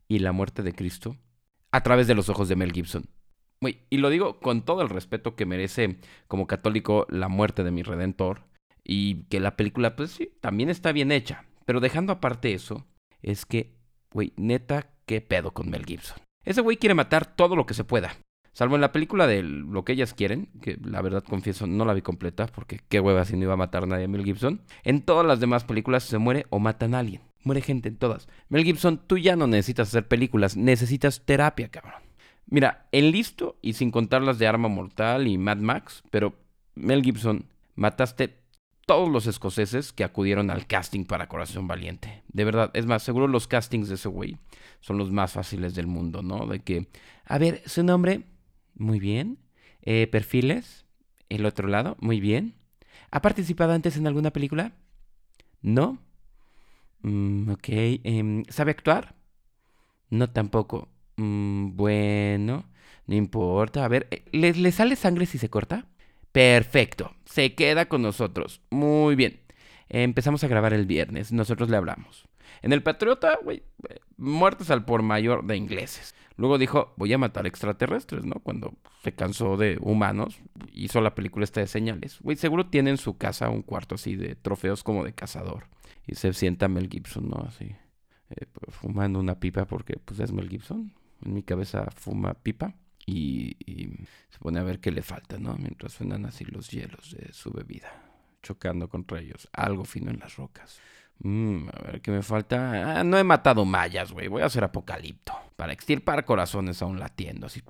y 0.06 0.18
la 0.18 0.32
muerte 0.32 0.62
de 0.62 0.74
Cristo 0.74 1.16
a 1.72 1.82
través 1.82 2.08
de 2.08 2.14
los 2.14 2.28
ojos 2.28 2.50
de 2.50 2.56
Mel 2.56 2.72
Gibson 2.72 3.06
y 3.68 3.96
lo 3.98 4.10
digo 4.10 4.40
con 4.40 4.62
todo 4.62 4.82
el 4.82 4.88
respeto 4.88 5.36
que 5.36 5.46
merece 5.46 5.98
como 6.28 6.46
católico 6.46 7.06
la 7.08 7.28
muerte 7.28 7.64
de 7.64 7.70
mi 7.70 7.82
redentor. 7.82 8.42
Y 8.84 9.24
que 9.24 9.40
la 9.40 9.56
película, 9.56 9.96
pues 9.96 10.10
sí, 10.10 10.30
también 10.40 10.68
está 10.68 10.92
bien 10.92 11.10
hecha. 11.10 11.46
Pero 11.64 11.80
dejando 11.80 12.12
aparte 12.12 12.52
eso, 12.52 12.86
es 13.22 13.46
que, 13.46 13.74
güey, 14.12 14.32
neta, 14.36 14.90
qué 15.06 15.20
pedo 15.22 15.52
con 15.52 15.70
Mel 15.70 15.86
Gibson. 15.86 16.18
Ese 16.44 16.60
güey 16.60 16.76
quiere 16.76 16.94
matar 16.94 17.34
todo 17.34 17.56
lo 17.56 17.64
que 17.64 17.74
se 17.74 17.84
pueda. 17.84 18.14
Salvo 18.52 18.76
en 18.76 18.82
la 18.82 18.92
película 18.92 19.26
de 19.26 19.42
Lo 19.42 19.84
que 19.84 19.92
ellas 19.92 20.14
quieren, 20.14 20.48
que 20.62 20.78
la 20.84 21.02
verdad 21.02 21.24
confieso 21.24 21.66
no 21.66 21.84
la 21.84 21.92
vi 21.92 22.02
completa, 22.02 22.46
porque 22.46 22.78
qué 22.88 23.00
hueva 23.00 23.24
si 23.24 23.36
no 23.36 23.42
iba 23.42 23.54
a 23.54 23.56
matar 23.56 23.82
a 23.82 23.86
nadie 23.86 24.04
a 24.04 24.08
Mel 24.08 24.24
Gibson. 24.24 24.62
En 24.84 25.02
todas 25.02 25.26
las 25.26 25.40
demás 25.40 25.64
películas 25.64 26.04
se 26.04 26.18
muere 26.18 26.46
o 26.50 26.60
matan 26.60 26.94
a 26.94 27.00
alguien. 27.00 27.22
Muere 27.42 27.62
gente 27.62 27.88
en 27.88 27.96
todas. 27.96 28.28
Mel 28.48 28.64
Gibson, 28.64 29.00
tú 29.06 29.18
ya 29.18 29.34
no 29.34 29.48
necesitas 29.48 29.88
hacer 29.88 30.06
películas, 30.06 30.56
necesitas 30.56 31.22
terapia, 31.24 31.68
cabrón. 31.68 32.03
Mira, 32.54 32.86
en 32.92 33.10
listo 33.10 33.58
y 33.62 33.72
sin 33.72 33.90
contar 33.90 34.22
las 34.22 34.38
de 34.38 34.46
Arma 34.46 34.68
Mortal 34.68 35.26
y 35.26 35.38
Mad 35.38 35.56
Max, 35.56 36.04
pero 36.12 36.36
Mel 36.76 37.02
Gibson, 37.02 37.46
mataste 37.74 38.38
todos 38.86 39.08
los 39.10 39.26
escoceses 39.26 39.92
que 39.92 40.04
acudieron 40.04 40.52
al 40.52 40.68
casting 40.68 41.04
para 41.04 41.26
Corazón 41.26 41.66
Valiente. 41.66 42.22
De 42.28 42.44
verdad, 42.44 42.70
es 42.74 42.86
más, 42.86 43.02
seguro 43.02 43.26
los 43.26 43.48
castings 43.48 43.88
de 43.88 43.96
ese 43.96 44.08
güey 44.08 44.38
son 44.78 44.98
los 44.98 45.10
más 45.10 45.32
fáciles 45.32 45.74
del 45.74 45.88
mundo, 45.88 46.22
¿no? 46.22 46.46
De 46.46 46.60
que, 46.60 46.86
a 47.24 47.38
ver, 47.38 47.60
su 47.66 47.82
nombre, 47.82 48.22
muy 48.76 49.00
bien. 49.00 49.40
Eh, 49.82 50.06
perfiles, 50.06 50.86
el 51.30 51.46
otro 51.46 51.66
lado, 51.66 51.96
muy 51.98 52.20
bien. 52.20 52.54
¿Ha 53.10 53.20
participado 53.20 53.72
antes 53.72 53.96
en 53.96 54.06
alguna 54.06 54.30
película? 54.30 54.76
No. 55.60 55.98
Mm, 57.02 57.50
ok. 57.50 57.68
Em, 57.68 58.44
¿Sabe 58.48 58.70
actuar? 58.70 59.16
No 60.08 60.30
tampoco. 60.30 60.93
Mm, 61.16 61.76
bueno, 61.76 62.64
no 63.06 63.14
importa. 63.14 63.84
A 63.84 63.88
ver, 63.88 64.08
eh, 64.10 64.24
¿le, 64.32 64.72
sale 64.72 64.96
sangre 64.96 65.26
si 65.26 65.38
se 65.38 65.50
corta? 65.50 65.86
Perfecto, 66.32 67.14
se 67.24 67.54
queda 67.54 67.86
con 67.86 68.02
nosotros. 68.02 68.60
Muy 68.70 69.14
bien. 69.14 69.40
Empezamos 69.88 70.42
a 70.42 70.48
grabar 70.48 70.72
el 70.72 70.86
viernes, 70.86 71.30
nosotros 71.32 71.70
le 71.70 71.76
hablamos. 71.76 72.26
En 72.62 72.72
el 72.72 72.82
Patriota, 72.82 73.38
güey, 73.42 73.62
eh, 73.88 73.98
muertes 74.16 74.70
al 74.70 74.84
por 74.84 75.02
mayor 75.02 75.44
de 75.44 75.56
ingleses. 75.56 76.14
Luego 76.36 76.58
dijo, 76.58 76.94
voy 76.96 77.12
a 77.12 77.18
matar 77.18 77.46
extraterrestres, 77.46 78.24
¿no? 78.24 78.36
Cuando 78.42 78.74
se 79.04 79.12
cansó 79.12 79.56
de 79.56 79.78
humanos, 79.80 80.40
hizo 80.72 81.00
la 81.00 81.14
película 81.14 81.44
esta 81.44 81.60
de 81.60 81.68
señales. 81.68 82.18
Güey, 82.20 82.36
seguro 82.36 82.66
tiene 82.66 82.90
en 82.90 82.96
su 82.96 83.16
casa 83.18 83.50
un 83.50 83.62
cuarto 83.62 83.94
así 83.94 84.16
de 84.16 84.34
trofeos 84.34 84.82
como 84.82 85.04
de 85.04 85.12
cazador. 85.12 85.68
Y 86.06 86.16
se 86.16 86.32
sienta 86.32 86.66
Mel 86.66 86.88
Gibson, 86.88 87.28
¿no? 87.28 87.44
Así, 87.46 87.76
eh, 88.30 88.46
fumando 88.70 89.20
una 89.20 89.38
pipa 89.38 89.66
porque 89.66 89.96
pues 90.04 90.18
es 90.18 90.32
Mel 90.32 90.48
Gibson 90.48 90.92
en 91.22 91.34
mi 91.34 91.42
cabeza 91.42 91.86
fuma 91.94 92.34
pipa. 92.34 92.74
y, 93.06 93.56
se 94.30 94.38
pone 94.38 94.58
a 94.58 94.64
ver 94.64 94.80
qué 94.80 94.90
le 94.90 95.02
falta, 95.02 95.38
¿no? 95.38 95.54
Mientras 95.56 95.92
suenan 95.92 96.26
así 96.26 96.44
los 96.44 96.70
hielos 96.70 97.16
de 97.16 97.32
su 97.32 97.52
bebida, 97.52 97.88
chocando 98.42 98.88
contra 98.88 99.20
ellos, 99.20 99.48
algo 99.52 99.84
fino 99.84 100.10
en 100.10 100.18
las 100.18 100.36
rocas. 100.36 100.80
Mm, 101.20 101.68
a 101.72 101.82
ver 101.92 102.00
qué 102.00 102.10
me 102.10 102.22
falta. 102.22 103.00
Ah, 103.00 103.04
no 103.04 103.18
he 103.18 103.24
matado 103.24 103.64
mayas, 103.64 104.12
güey. 104.12 104.28
Voy 104.28 104.42
a 104.42 104.46
hacer 104.46 104.64
apocalipto. 104.64 105.32
Para 105.56 105.72
extirpar 105.72 106.24
corazones 106.24 106.82
aún 106.82 106.98
latiendo. 106.98 107.46
Así. 107.46 107.62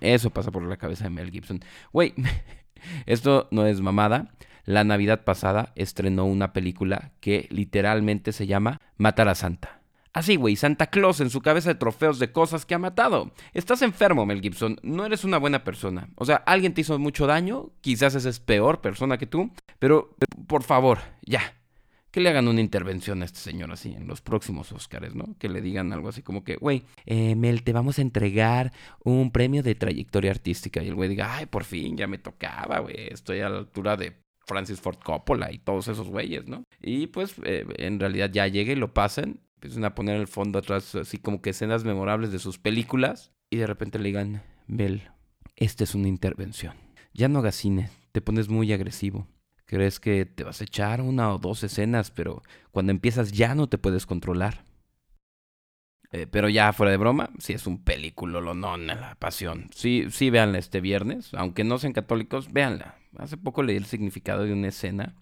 Eso 0.00 0.30
pasa 0.30 0.50
por 0.50 0.62
la 0.62 0.76
cabeza 0.76 1.04
de 1.04 1.10
Mel 1.10 1.30
Gibson. 1.30 1.60
Güey, 1.92 2.14
esto 3.06 3.48
no 3.50 3.66
es 3.66 3.80
mamada. 3.80 4.32
La 4.64 4.84
Navidad 4.84 5.24
pasada 5.24 5.72
estrenó 5.74 6.24
una 6.24 6.52
película 6.52 7.12
que 7.20 7.48
literalmente 7.50 8.32
se 8.32 8.46
llama 8.46 8.80
Matar 8.96 9.28
a 9.28 9.34
Santa. 9.34 9.81
Así, 10.12 10.36
güey, 10.36 10.56
Santa 10.56 10.88
Claus 10.88 11.20
en 11.20 11.30
su 11.30 11.40
cabeza 11.40 11.70
de 11.70 11.74
trofeos 11.76 12.18
de 12.18 12.32
cosas 12.32 12.66
que 12.66 12.74
ha 12.74 12.78
matado. 12.78 13.32
Estás 13.54 13.80
enfermo, 13.80 14.26
Mel 14.26 14.42
Gibson. 14.42 14.78
No 14.82 15.06
eres 15.06 15.24
una 15.24 15.38
buena 15.38 15.64
persona. 15.64 16.10
O 16.16 16.26
sea, 16.26 16.36
alguien 16.36 16.74
te 16.74 16.82
hizo 16.82 16.98
mucho 16.98 17.26
daño. 17.26 17.70
Quizás 17.80 18.14
esa 18.14 18.28
es 18.28 18.38
peor 18.38 18.82
persona 18.82 19.16
que 19.16 19.26
tú. 19.26 19.50
Pero, 19.78 20.14
por 20.46 20.64
favor, 20.64 20.98
ya. 21.22 21.54
Que 22.10 22.20
le 22.20 22.28
hagan 22.28 22.46
una 22.46 22.60
intervención 22.60 23.22
a 23.22 23.24
este 23.24 23.38
señor 23.38 23.72
así 23.72 23.94
en 23.94 24.06
los 24.06 24.20
próximos 24.20 24.70
Oscars, 24.72 25.14
¿no? 25.14 25.34
Que 25.38 25.48
le 25.48 25.62
digan 25.62 25.94
algo 25.94 26.10
así 26.10 26.20
como 26.20 26.44
que, 26.44 26.56
güey, 26.56 26.84
eh, 27.06 27.34
Mel, 27.34 27.62
te 27.62 27.72
vamos 27.72 27.98
a 27.98 28.02
entregar 28.02 28.70
un 29.02 29.30
premio 29.30 29.62
de 29.62 29.74
trayectoria 29.74 30.30
artística. 30.30 30.82
Y 30.82 30.88
el 30.88 30.94
güey 30.94 31.08
diga, 31.08 31.36
ay, 31.36 31.46
por 31.46 31.64
fin, 31.64 31.96
ya 31.96 32.06
me 32.06 32.18
tocaba, 32.18 32.80
güey. 32.80 33.08
Estoy 33.10 33.40
a 33.40 33.48
la 33.48 33.60
altura 33.60 33.96
de 33.96 34.20
Francis 34.46 34.78
Ford 34.78 34.98
Coppola 35.02 35.50
y 35.50 35.58
todos 35.58 35.88
esos 35.88 36.08
güeyes, 36.08 36.46
¿no? 36.46 36.64
Y 36.82 37.06
pues 37.06 37.34
eh, 37.44 37.64
en 37.78 37.98
realidad 37.98 38.30
ya 38.30 38.46
llegue 38.46 38.72
y 38.72 38.76
lo 38.76 38.92
pasen 38.92 39.40
empiezan 39.62 39.84
a 39.84 39.94
poner 39.94 40.16
el 40.16 40.26
fondo 40.26 40.58
atrás 40.58 40.96
así 40.96 41.18
como 41.18 41.40
que 41.40 41.50
escenas 41.50 41.84
memorables 41.84 42.32
de 42.32 42.40
sus 42.40 42.58
películas 42.58 43.30
y 43.48 43.58
de 43.58 43.68
repente 43.68 44.00
le 44.00 44.06
digan, 44.06 44.42
Mel, 44.66 45.08
esta 45.54 45.84
es 45.84 45.94
una 45.94 46.08
intervención. 46.08 46.74
Ya 47.14 47.28
no 47.28 47.38
hagas 47.38 47.54
cine, 47.54 47.88
te 48.10 48.20
pones 48.20 48.48
muy 48.48 48.72
agresivo. 48.72 49.28
Crees 49.66 50.00
que 50.00 50.26
te 50.26 50.42
vas 50.42 50.60
a 50.60 50.64
echar 50.64 51.00
una 51.00 51.32
o 51.32 51.38
dos 51.38 51.62
escenas, 51.62 52.10
pero 52.10 52.42
cuando 52.72 52.90
empiezas 52.90 53.30
ya 53.30 53.54
no 53.54 53.68
te 53.68 53.78
puedes 53.78 54.04
controlar. 54.04 54.64
Eh, 56.10 56.26
pero 56.26 56.48
ya 56.48 56.72
fuera 56.72 56.90
de 56.90 56.98
broma, 56.98 57.30
sí 57.38 57.52
es 57.52 57.66
un 57.68 57.84
película, 57.84 58.40
lo 58.40 58.54
no, 58.54 58.76
la 58.76 59.14
pasión. 59.14 59.70
Sí, 59.72 60.06
sí, 60.10 60.28
véanla 60.28 60.58
este 60.58 60.80
viernes, 60.80 61.32
aunque 61.34 61.62
no 61.62 61.78
sean 61.78 61.92
católicos, 61.92 62.52
véanla. 62.52 62.96
Hace 63.16 63.36
poco 63.36 63.62
leí 63.62 63.76
el 63.76 63.86
significado 63.86 64.42
de 64.42 64.52
una 64.52 64.68
escena. 64.68 65.14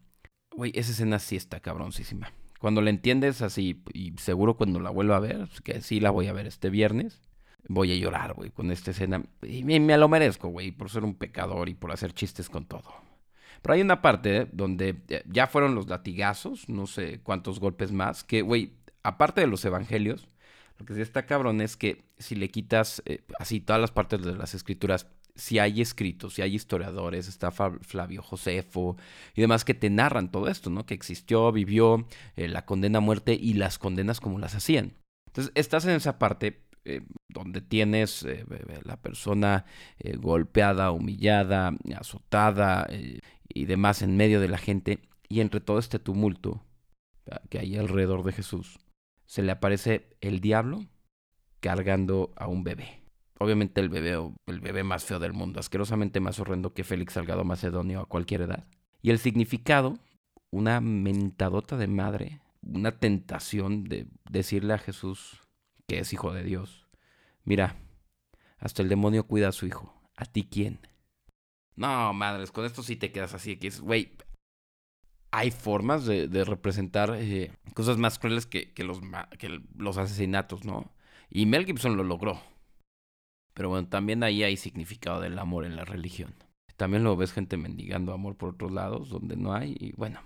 Güey, 0.57 0.73
esa 0.75 0.93
escena 0.93 1.19
sí 1.19 1.37
está 1.37 1.61
cabroncísima. 1.61 2.33
Cuando 2.61 2.83
la 2.83 2.91
entiendes 2.91 3.41
así, 3.41 3.83
y 3.95 4.13
seguro 4.19 4.55
cuando 4.55 4.81
la 4.81 4.91
vuelva 4.91 5.17
a 5.17 5.21
ver, 5.21 5.49
que 5.65 5.81
sí 5.81 5.99
la 5.99 6.11
voy 6.11 6.27
a 6.27 6.35
ver 6.35 6.47
este 6.47 6.69
viernes, 6.69 7.23
voy 7.67 7.91
a 7.91 7.97
llorar, 7.97 8.35
güey, 8.35 8.51
con 8.51 8.71
esta 8.71 8.91
escena. 8.91 9.25
Y 9.41 9.65
me, 9.65 9.97
lo 9.97 10.09
merezco, 10.11 10.49
güey, 10.49 10.71
por 10.71 10.91
ser 10.91 11.03
un 11.03 11.15
pecador 11.15 11.71
y 11.71 11.75
por 11.75 11.91
hacer 11.91 12.13
chistes 12.13 12.51
con 12.51 12.67
todo. 12.67 12.93
Pero 13.63 13.73
hay 13.73 13.81
una 13.81 14.03
parte 14.03 14.47
donde 14.53 14.95
ya 15.27 15.47
fueron 15.47 15.75
los 15.75 15.89
latigazos, 15.89 16.69
no 16.69 16.87
sé 16.87 17.21
cuántos 17.23 17.61
golpes 17.61 17.93
más, 17.93 18.25
que, 18.25 18.43
güey, 18.43 18.75
aparte 19.03 19.41
de 19.41 19.47
los 19.47 19.65
evangelios, 19.65 20.29
lo 20.79 20.85
que 20.85 20.95
sí 20.95 21.01
está 21.01 21.25
cabrón 21.25 21.63
es 21.63 21.79
que 21.79 22.05
si 22.19 22.35
le 22.35 22.51
quitas 22.51 23.03
eh, 23.07 23.23
así 23.39 23.61
todas 23.61 23.81
las 23.81 23.91
partes 23.91 24.23
de 24.23 24.35
las 24.35 24.55
escrituras 24.55 25.07
si 25.41 25.59
hay 25.59 25.81
escritos, 25.81 26.35
si 26.35 26.43
hay 26.43 26.55
historiadores, 26.55 27.27
está 27.27 27.51
Flavio 27.51 28.23
Josefo 28.23 28.97
y 29.35 29.41
demás 29.41 29.65
que 29.65 29.73
te 29.73 29.89
narran 29.89 30.31
todo 30.31 30.49
esto, 30.49 30.69
¿no? 30.69 30.85
Que 30.85 30.95
existió, 30.95 31.51
vivió, 31.51 32.07
eh, 32.37 32.47
la 32.47 32.67
condena 32.67 32.99
a 32.99 33.01
muerte 33.01 33.33
y 33.33 33.55
las 33.55 33.79
condenas 33.79 34.21
como 34.21 34.39
las 34.39 34.55
hacían. 34.55 34.93
Entonces, 35.29 35.51
estás 35.55 35.87
en 35.87 35.93
esa 35.93 36.19
parte 36.19 36.61
eh, 36.85 37.01
donde 37.29 37.63
tienes 37.63 38.23
eh, 38.25 38.45
la 38.85 39.01
persona 39.01 39.65
golpeada, 40.19 40.91
humillada, 40.91 41.75
azotada 41.97 42.87
y 43.49 43.65
demás 43.65 44.03
en 44.03 44.17
medio 44.17 44.41
de 44.41 44.49
la 44.49 44.59
gente 44.59 45.01
y 45.29 45.41
entre 45.41 45.61
todo 45.61 45.79
este 45.79 45.99
tumulto 45.99 46.63
que 47.49 47.61
hay 47.61 47.77
alrededor 47.77 48.25
de 48.25 48.33
Jesús, 48.33 48.79
se 49.25 49.43
le 49.43 49.53
aparece 49.53 50.17
el 50.21 50.41
diablo 50.41 50.87
cargando 51.61 52.33
a 52.37 52.49
un 52.49 52.65
bebé 52.65 53.00
obviamente 53.41 53.81
el 53.81 53.89
bebé, 53.89 54.19
el 54.47 54.61
bebé 54.61 54.85
más 54.85 55.05
feo 55.05 55.19
del 55.19 55.33
mundo, 55.33 55.61
asquerosamente 55.61 56.21
más 56.21 56.39
horrendo 56.39 56.75
que 56.75 56.85
Félix 56.85 57.15
Salgado 57.15 57.43
Macedonio 57.43 58.01
a 58.01 58.07
cualquier 58.07 58.43
edad. 58.43 58.67
Y 59.03 59.11
el 59.11 59.19
significado, 59.19 59.99
una 60.51 60.81
mentadota 60.81 61.79
de 61.79 61.87
madre, 61.87 62.43
una 62.63 62.99
tentación 62.99 63.85
de 63.85 64.07
decirle 64.31 64.75
a 64.75 64.79
Jesús 64.79 65.41
que 65.87 65.99
es 65.99 66.13
hijo 66.13 66.33
de 66.33 66.45
Dios. 66.45 66.87
Mira, 67.45 67.77
hasta 68.59 68.83
el 68.83 68.91
demonio 68.91 69.27
cuida 69.27 69.49
a 69.49 69.53
su 69.53 69.67
hijo. 69.67 69.95
¿A 70.17 70.27
ti 70.27 70.45
quién? 70.45 70.79
No, 71.77 72.13
madres, 72.13 72.53
con 72.53 72.67
esto 72.67 72.83
sí 72.83 72.97
te 72.97 73.11
quedas 73.11 73.33
así, 73.33 73.57
que 73.57 73.69
es, 73.69 73.81
güey, 73.81 74.13
hay 75.31 75.51
formas 75.51 76.05
de, 76.05 76.45
representar 76.45 77.17
eh, 77.17 77.53
cosas 77.73 77.97
más 77.97 78.19
crueles 78.19 78.45
que, 78.45 78.75
los 79.77 79.97
asesinatos, 79.97 80.67
¿no? 80.67 80.93
Y 81.31 81.47
Mel 81.47 81.65
Gibson 81.65 81.97
lo 81.97 82.05
logró. 82.05 82.43
Pero 83.55 83.69
bueno, 83.69 83.89
también 83.89 84.23
ahí 84.23 84.43
hay 84.43 84.57
significado 84.57 85.21
del 85.21 85.39
amor 85.39 85.65
en 85.65 85.77
la 85.77 85.85
religión. 85.85 86.35
También 86.77 87.05
lo 87.05 87.17
ves 87.17 87.33
gente 87.33 87.57
mendigando 87.57 88.13
amor 88.13 88.37
por 88.37 88.51
otros 88.51 88.73
lados 88.73 89.11
donde 89.11 89.37
no 89.37 89.53
hay. 89.53 89.77
Y 89.79 89.93
bueno, 89.93 90.21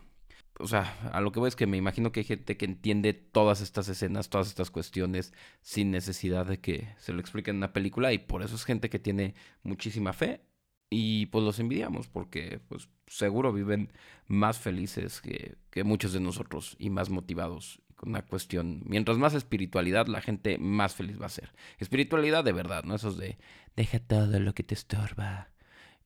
o 0.58 0.68
sea, 0.68 0.96
a 1.12 1.20
lo 1.20 1.32
que 1.32 1.40
voy 1.40 1.48
es 1.48 1.56
que 1.56 1.66
me 1.66 1.76
imagino 1.76 2.12
que 2.12 2.20
hay 2.20 2.24
gente 2.24 2.56
que 2.56 2.64
entiende 2.64 3.12
todas 3.12 3.60
estas 3.60 3.88
escenas, 3.88 4.28
todas 4.28 4.48
estas 4.48 4.70
cuestiones 4.70 5.32
sin 5.62 5.90
necesidad 5.90 6.46
de 6.46 6.60
que 6.60 6.94
se 6.98 7.12
lo 7.12 7.20
expliquen 7.20 7.56
en 7.56 7.58
una 7.58 7.72
película 7.72 8.12
y 8.12 8.18
por 8.18 8.42
eso 8.42 8.54
es 8.54 8.64
gente 8.64 8.88
que 8.88 9.00
tiene 9.00 9.34
muchísima 9.64 10.12
fe 10.12 10.42
y 10.90 11.26
pues 11.26 11.42
los 11.44 11.58
envidiamos 11.58 12.06
porque 12.06 12.60
pues 12.68 12.88
seguro 13.08 13.52
viven 13.52 13.92
más 14.28 14.58
felices 14.58 15.20
que, 15.20 15.56
que 15.70 15.82
muchos 15.82 16.12
de 16.12 16.20
nosotros 16.20 16.76
y 16.78 16.90
más 16.90 17.10
motivados 17.10 17.82
una 18.04 18.22
cuestión. 18.22 18.82
Mientras 18.86 19.18
más 19.18 19.34
espiritualidad, 19.34 20.06
la 20.06 20.20
gente 20.20 20.58
más 20.58 20.94
feliz 20.94 21.20
va 21.20 21.26
a 21.26 21.30
ser. 21.30 21.52
Espiritualidad 21.78 22.44
de 22.44 22.52
verdad, 22.52 22.84
¿no? 22.84 22.94
Esos 22.94 23.16
de 23.16 23.38
deja 23.76 23.98
todo 23.98 24.38
lo 24.40 24.54
que 24.54 24.62
te 24.62 24.74
estorba. 24.74 25.50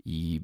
Y 0.05 0.41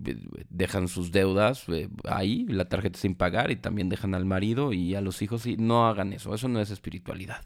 dejan 0.51 0.89
sus 0.89 1.11
deudas 1.11 1.65
eh, 1.69 1.89
ahí, 2.07 2.45
la 2.49 2.69
tarjeta 2.69 2.99
sin 2.99 3.15
pagar, 3.15 3.51
y 3.51 3.57
también 3.57 3.89
dejan 3.89 4.15
al 4.15 4.27
marido 4.27 4.75
y 4.75 4.95
a 4.95 5.01
los 5.01 5.23
hijos. 5.23 5.47
Y 5.47 5.57
no 5.57 5.87
hagan 5.87 6.13
eso. 6.13 6.35
Eso 6.35 6.49
no 6.49 6.61
es 6.61 6.71
espiritualidad. 6.71 7.45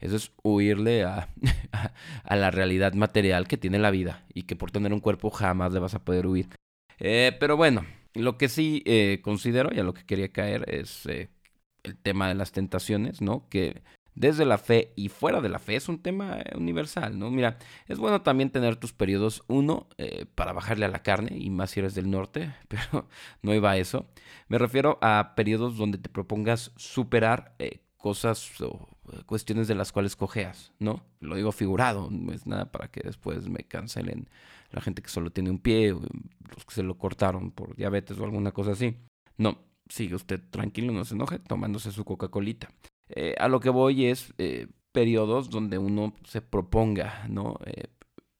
Eso 0.00 0.16
es 0.16 0.32
huirle 0.42 1.04
a, 1.04 1.28
a, 2.24 2.36
la 2.36 2.50
realidad 2.50 2.94
material 2.94 3.48
que 3.48 3.58
tiene 3.58 3.78
la 3.78 3.90
vida. 3.90 4.24
Y 4.32 4.44
que 4.44 4.56
por 4.56 4.70
tener 4.70 4.92
un 4.92 5.00
cuerpo 5.00 5.30
jamás 5.30 5.72
le 5.72 5.80
vas 5.80 5.94
a 5.94 6.04
poder 6.04 6.26
huir. 6.26 6.48
Eh, 6.98 7.36
pero 7.38 7.56
bueno, 7.56 7.84
lo 8.14 8.38
que 8.38 8.48
sí 8.48 8.82
eh, 8.86 9.20
considero 9.22 9.70
y 9.72 9.78
a 9.78 9.84
lo 9.84 9.94
que 9.94 10.06
quería 10.06 10.32
caer 10.32 10.64
es 10.68 11.06
el 11.82 11.96
tema 11.96 12.28
de 12.28 12.34
las 12.34 12.52
tentaciones, 12.52 13.20
¿no? 13.20 13.48
Que 13.48 13.82
desde 14.18 14.44
la 14.44 14.58
fe 14.58 14.92
y 14.96 15.10
fuera 15.10 15.40
de 15.40 15.48
la 15.48 15.60
fe 15.60 15.76
es 15.76 15.88
un 15.88 16.02
tema 16.02 16.40
eh, 16.40 16.56
universal, 16.56 17.18
¿no? 17.18 17.30
Mira, 17.30 17.58
es 17.86 17.98
bueno 17.98 18.22
también 18.22 18.50
tener 18.50 18.76
tus 18.76 18.92
periodos, 18.92 19.44
uno, 19.46 19.86
eh, 19.96 20.26
para 20.34 20.52
bajarle 20.52 20.86
a 20.86 20.88
la 20.88 21.02
carne, 21.02 21.36
y 21.36 21.50
más 21.50 21.70
si 21.70 21.80
eres 21.80 21.94
del 21.94 22.10
norte, 22.10 22.52
pero 22.68 23.08
no 23.42 23.54
iba 23.54 23.70
a 23.70 23.76
eso. 23.76 24.06
Me 24.48 24.58
refiero 24.58 24.98
a 25.02 25.34
periodos 25.36 25.76
donde 25.76 25.98
te 25.98 26.08
propongas 26.08 26.72
superar 26.76 27.54
eh, 27.60 27.80
cosas 27.96 28.60
o 28.60 28.88
cuestiones 29.26 29.68
de 29.68 29.74
las 29.74 29.92
cuales 29.92 30.16
cojeas, 30.16 30.72
¿no? 30.78 31.04
Lo 31.20 31.36
digo 31.36 31.52
figurado, 31.52 32.08
no 32.10 32.32
es 32.32 32.46
nada 32.46 32.70
para 32.70 32.88
que 32.90 33.00
después 33.02 33.48
me 33.48 33.64
cancelen 33.64 34.28
la 34.70 34.80
gente 34.80 35.00
que 35.00 35.08
solo 35.08 35.30
tiene 35.30 35.50
un 35.50 35.58
pie, 35.58 35.90
los 35.90 36.64
que 36.66 36.74
se 36.74 36.82
lo 36.82 36.98
cortaron 36.98 37.50
por 37.50 37.74
diabetes 37.74 38.18
o 38.18 38.24
alguna 38.24 38.52
cosa 38.52 38.72
así. 38.72 38.96
No, 39.36 39.58
sigue 39.88 40.14
usted 40.14 40.40
tranquilo, 40.50 40.92
no 40.92 41.04
se 41.04 41.14
enoje, 41.14 41.38
tomándose 41.38 41.92
su 41.92 42.04
Coca-Colita. 42.04 42.70
Eh, 43.08 43.34
a 43.38 43.48
lo 43.48 43.60
que 43.60 43.70
voy 43.70 44.06
es 44.06 44.34
eh, 44.38 44.68
periodos 44.92 45.50
donde 45.50 45.78
uno 45.78 46.14
se 46.24 46.42
proponga, 46.42 47.26
¿no? 47.28 47.58
Eh, 47.64 47.84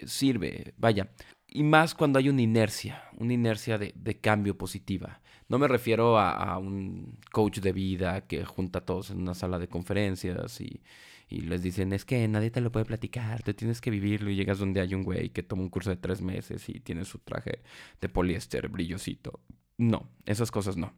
sirve, 0.07 0.75
vaya. 0.77 1.11
Y 1.47 1.63
más 1.63 1.95
cuando 1.95 2.19
hay 2.19 2.29
una 2.29 2.43
inercia, 2.43 3.05
una 3.17 3.33
inercia 3.33 3.79
de, 3.79 4.21
cambio 4.21 4.59
positiva. 4.59 5.21
No 5.49 5.59
me 5.59 5.67
refiero 5.67 6.19
a, 6.19 6.59
un 6.59 7.19
coach 7.33 7.61
de 7.61 7.73
vida 7.73 8.27
que 8.27 8.45
junta 8.45 8.81
a 8.81 8.85
todos 8.85 9.11
en 9.11 9.21
una 9.21 9.35
sala 9.35 9.59
de 9.59 9.67
conferencias 9.67 10.61
y, 10.61 10.83
y 11.27 11.41
les 11.41 11.63
dicen, 11.63 11.95
es 11.95 12.05
que 12.05 12.29
nadie 12.29 12.51
te 12.51 12.61
lo 12.61 12.71
puede 12.71 12.85
platicar, 12.85 13.43
te 13.43 13.55
tienes 13.55 13.81
que 13.81 13.91
vivirlo 13.91 14.31
y 14.31 14.37
llegas 14.37 14.59
donde 14.59 14.83
hay 14.83 14.95
un 14.95 15.05
güey 15.05 15.31
que 15.31 15.43
toma 15.43 15.63
un 15.63 15.71
curso 15.71 15.89
de 15.89 15.97
tres 15.97 16.21
meses 16.21 16.69
y 16.69 16.81
tiene 16.81 17.07
su 17.07 17.19
traje 17.21 17.63
de 17.99 18.09
poliéster 18.11 18.69
brillosito. 18.69 19.41
No, 19.79 20.11
esas 20.27 20.51
cosas 20.51 20.77
no 20.77 20.93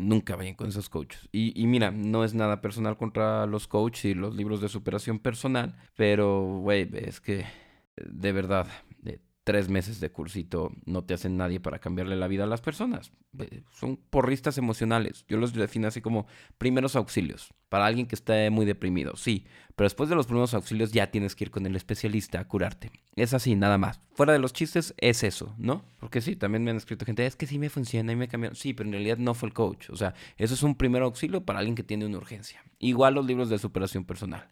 nunca 0.00 0.36
vayan 0.36 0.54
con 0.54 0.68
esos 0.68 0.88
coaches. 0.88 1.28
Y, 1.32 1.66
mira, 1.66 1.90
no 1.90 2.24
es 2.24 2.34
nada 2.34 2.60
personal 2.60 2.96
contra 2.96 3.46
los 3.46 3.68
coaches 3.68 4.06
y 4.06 4.14
los 4.14 4.34
libros 4.34 4.60
de 4.60 4.68
superación 4.68 5.18
personal, 5.18 5.76
pero, 5.94 6.60
güey, 6.60 6.88
es 6.92 7.20
que 7.20 7.44
de 7.96 8.32
verdad, 8.32 8.66
tres 9.50 9.68
meses 9.68 9.98
de 9.98 10.12
cursito 10.12 10.70
no 10.86 11.02
te 11.02 11.12
hacen 11.12 11.36
nadie 11.36 11.58
para 11.58 11.80
cambiarle 11.80 12.14
la 12.14 12.28
vida 12.28 12.44
a 12.44 12.46
las 12.46 12.60
personas. 12.60 13.10
Son 13.72 13.96
porristas 13.96 14.58
emocionales. 14.58 15.24
Yo 15.26 15.38
los 15.38 15.52
defino 15.52 15.88
así 15.88 16.00
como 16.00 16.28
primeros 16.56 16.94
auxilios. 16.94 17.52
Para 17.68 17.86
alguien 17.86 18.06
que 18.06 18.14
esté 18.14 18.48
muy 18.50 18.64
deprimido, 18.64 19.16
sí. 19.16 19.46
Pero 19.74 19.86
después 19.86 20.08
de 20.08 20.14
los 20.14 20.26
primeros 20.26 20.54
auxilios 20.54 20.92
ya 20.92 21.10
tienes 21.10 21.34
que 21.34 21.42
ir 21.42 21.50
con 21.50 21.66
el 21.66 21.74
especialista 21.74 22.38
a 22.38 22.46
curarte. 22.46 22.92
Es 23.16 23.34
así, 23.34 23.56
nada 23.56 23.76
más. 23.76 24.00
Fuera 24.12 24.32
de 24.32 24.38
los 24.38 24.52
chistes, 24.52 24.94
es 24.98 25.24
eso, 25.24 25.52
¿no? 25.58 25.84
Porque 25.98 26.20
sí, 26.20 26.36
también 26.36 26.62
me 26.62 26.70
han 26.70 26.76
escrito 26.76 27.04
gente, 27.04 27.26
es 27.26 27.34
que 27.34 27.48
sí 27.48 27.58
me 27.58 27.70
funciona 27.70 28.12
y 28.12 28.16
me 28.16 28.28
cambiaron. 28.28 28.54
Sí, 28.54 28.72
pero 28.72 28.86
en 28.88 28.92
realidad 28.92 29.18
no 29.18 29.34
fue 29.34 29.48
el 29.48 29.52
coach. 29.52 29.90
O 29.90 29.96
sea, 29.96 30.14
eso 30.38 30.54
es 30.54 30.62
un 30.62 30.76
primer 30.76 31.02
auxilio 31.02 31.44
para 31.44 31.58
alguien 31.58 31.74
que 31.74 31.82
tiene 31.82 32.06
una 32.06 32.18
urgencia. 32.18 32.62
Igual 32.78 33.14
los 33.14 33.26
libros 33.26 33.50
de 33.50 33.58
superación 33.58 34.04
personal. 34.04 34.48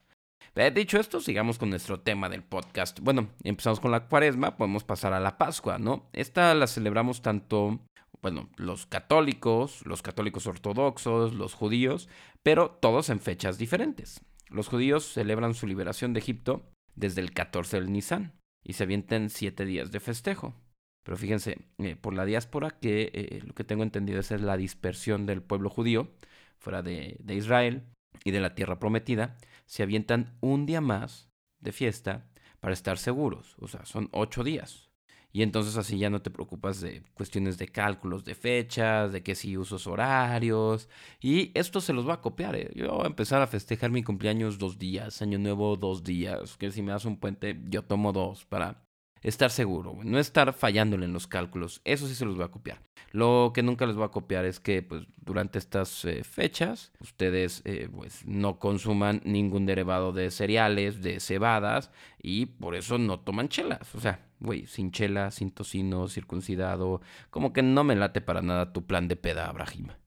Dicho 0.59 0.99
esto, 0.99 1.21
sigamos 1.21 1.57
con 1.57 1.71
nuestro 1.71 2.01
tema 2.01 2.29
del 2.29 2.43
podcast. 2.43 2.99
Bueno, 2.99 3.29
empezamos 3.45 3.79
con 3.79 3.93
la 3.93 4.09
cuaresma, 4.09 4.57
podemos 4.57 4.83
pasar 4.83 5.13
a 5.13 5.21
la 5.21 5.39
Pascua, 5.39 5.79
¿no? 5.79 6.11
Esta 6.13 6.53
la 6.57 6.67
celebramos 6.67 7.23
tanto, 7.23 7.79
bueno, 8.23 8.51
los 8.57 8.85
católicos, 8.85 9.87
los 9.87 10.03
católicos 10.03 10.49
ortodoxos, 10.49 11.33
los 11.33 11.55
judíos, 11.55 12.09
pero 12.43 12.73
todos 12.73 13.09
en 13.09 13.21
fechas 13.21 13.57
diferentes. 13.57 14.21
Los 14.51 14.67
judíos 14.67 15.05
celebran 15.05 15.55
su 15.55 15.69
liberación 15.69 16.13
de 16.13 16.19
Egipto 16.19 16.69
desde 16.97 17.21
el 17.21 17.33
14 17.33 17.79
del 17.79 17.93
Nisan 17.93 18.33
y 18.65 18.73
se 18.73 18.83
avientan 18.83 19.31
siete 19.31 19.65
días 19.65 19.93
de 19.93 20.01
festejo. 20.01 20.57
Pero 21.05 21.17
fíjense, 21.17 21.69
eh, 21.79 21.95
por 21.95 22.15
la 22.15 22.25
diáspora, 22.25 22.71
que 22.81 23.13
eh, 23.15 23.43
lo 23.47 23.55
que 23.55 23.63
tengo 23.63 23.85
entendido 23.85 24.19
es 24.19 24.33
la 24.33 24.57
dispersión 24.57 25.25
del 25.25 25.41
pueblo 25.41 25.71
judío 25.71 26.11
fuera 26.59 26.83
de 26.83 27.17
Israel 27.29 27.85
y 28.25 28.33
de 28.33 28.41
la 28.41 28.57
tierra 28.57 28.81
prometida, 28.81 29.37
se 29.69 29.83
avientan 29.83 30.37
un 30.41 30.67
día 30.67 30.81
más 30.81 31.31
de 31.61 31.73
fiesta 31.73 32.27
para 32.59 32.73
estar 32.73 32.99
seguros. 32.99 33.55
O 33.61 33.69
sea, 33.69 33.85
son 33.85 34.09
ocho 34.13 34.43
días. 34.43 34.89
Y 35.31 35.43
entonces 35.43 35.77
así 35.77 35.99
ya 35.99 36.09
no 36.09 36.23
te 36.23 36.31
preocupas 36.31 36.81
de 36.81 37.03
cuestiones 37.13 37.59
de 37.59 37.69
cálculos 37.69 38.25
de 38.25 38.35
fechas, 38.35 39.13
de 39.13 39.23
que 39.23 39.35
si 39.35 39.59
usos 39.59 39.87
horarios. 39.87 40.89
Y 41.21 41.53
esto 41.57 41.83
se 41.83 41.93
los 41.93 42.09
va 42.09 42.15
a 42.15 42.21
copiar. 42.23 42.57
¿eh? 42.57 42.71
Yo 42.75 42.91
voy 42.93 43.05
a 43.05 43.09
empezar 43.09 43.43
a 43.43 43.47
festejar 43.47 43.91
mi 43.91 44.03
cumpleaños 44.03 44.59
dos 44.59 44.79
días, 44.79 45.21
año 45.21 45.39
nuevo 45.39 45.77
dos 45.77 46.03
días. 46.03 46.57
Que 46.57 46.71
si 46.71 46.81
me 46.81 46.93
das 46.93 47.05
un 47.05 47.19
puente, 47.19 47.61
yo 47.69 47.85
tomo 47.85 48.13
dos 48.13 48.47
para 48.47 48.88
estar 49.23 49.51
seguro, 49.51 49.99
no 50.05 50.19
estar 50.19 50.53
fallándole 50.53 51.05
en 51.05 51.13
los 51.13 51.27
cálculos. 51.27 51.81
Eso 51.85 52.07
sí 52.07 52.15
se 52.15 52.25
los 52.25 52.37
voy 52.37 52.45
a 52.45 52.51
copiar. 52.51 52.81
Lo 53.13 53.53
que 53.55 53.63
nunca 53.63 53.87
les 53.87 53.97
voy 53.97 54.05
a 54.05 54.11
copiar 54.11 54.45
es 54.45 54.61
que 54.61 54.83
pues, 54.83 55.07
durante 55.17 55.59
estas 55.59 56.05
eh, 56.05 56.25
fechas 56.25 56.93
ustedes 57.01 57.63
eh, 57.65 57.89
pues, 57.95 58.27
no 58.27 58.59
consuman 58.59 59.23
ningún 59.25 59.65
derivado 59.65 60.13
de 60.13 60.31
cereales, 60.31 61.01
de 61.01 61.21
cebadas 61.21 61.91
y 62.23 62.47
por 62.47 62.75
eso 62.75 62.99
no 62.99 63.21
toman 63.21 63.49
chelas. 63.49 63.95
O 63.95 64.01
sea, 64.01 64.21
güey, 64.41 64.67
sin 64.67 64.93
chela, 64.93 65.31
sin 65.31 65.51
tocino, 65.51 66.09
circuncidado, 66.09 67.01
como 67.31 67.53
que 67.53 67.63
no 67.63 67.83
me 67.83 67.97
late 67.97 68.21
para 68.21 68.43
nada 68.43 68.73
tu 68.73 68.85
plan 68.87 69.09
de 69.09 69.17
peda, 69.17 69.49
Abrahima. 69.49 69.99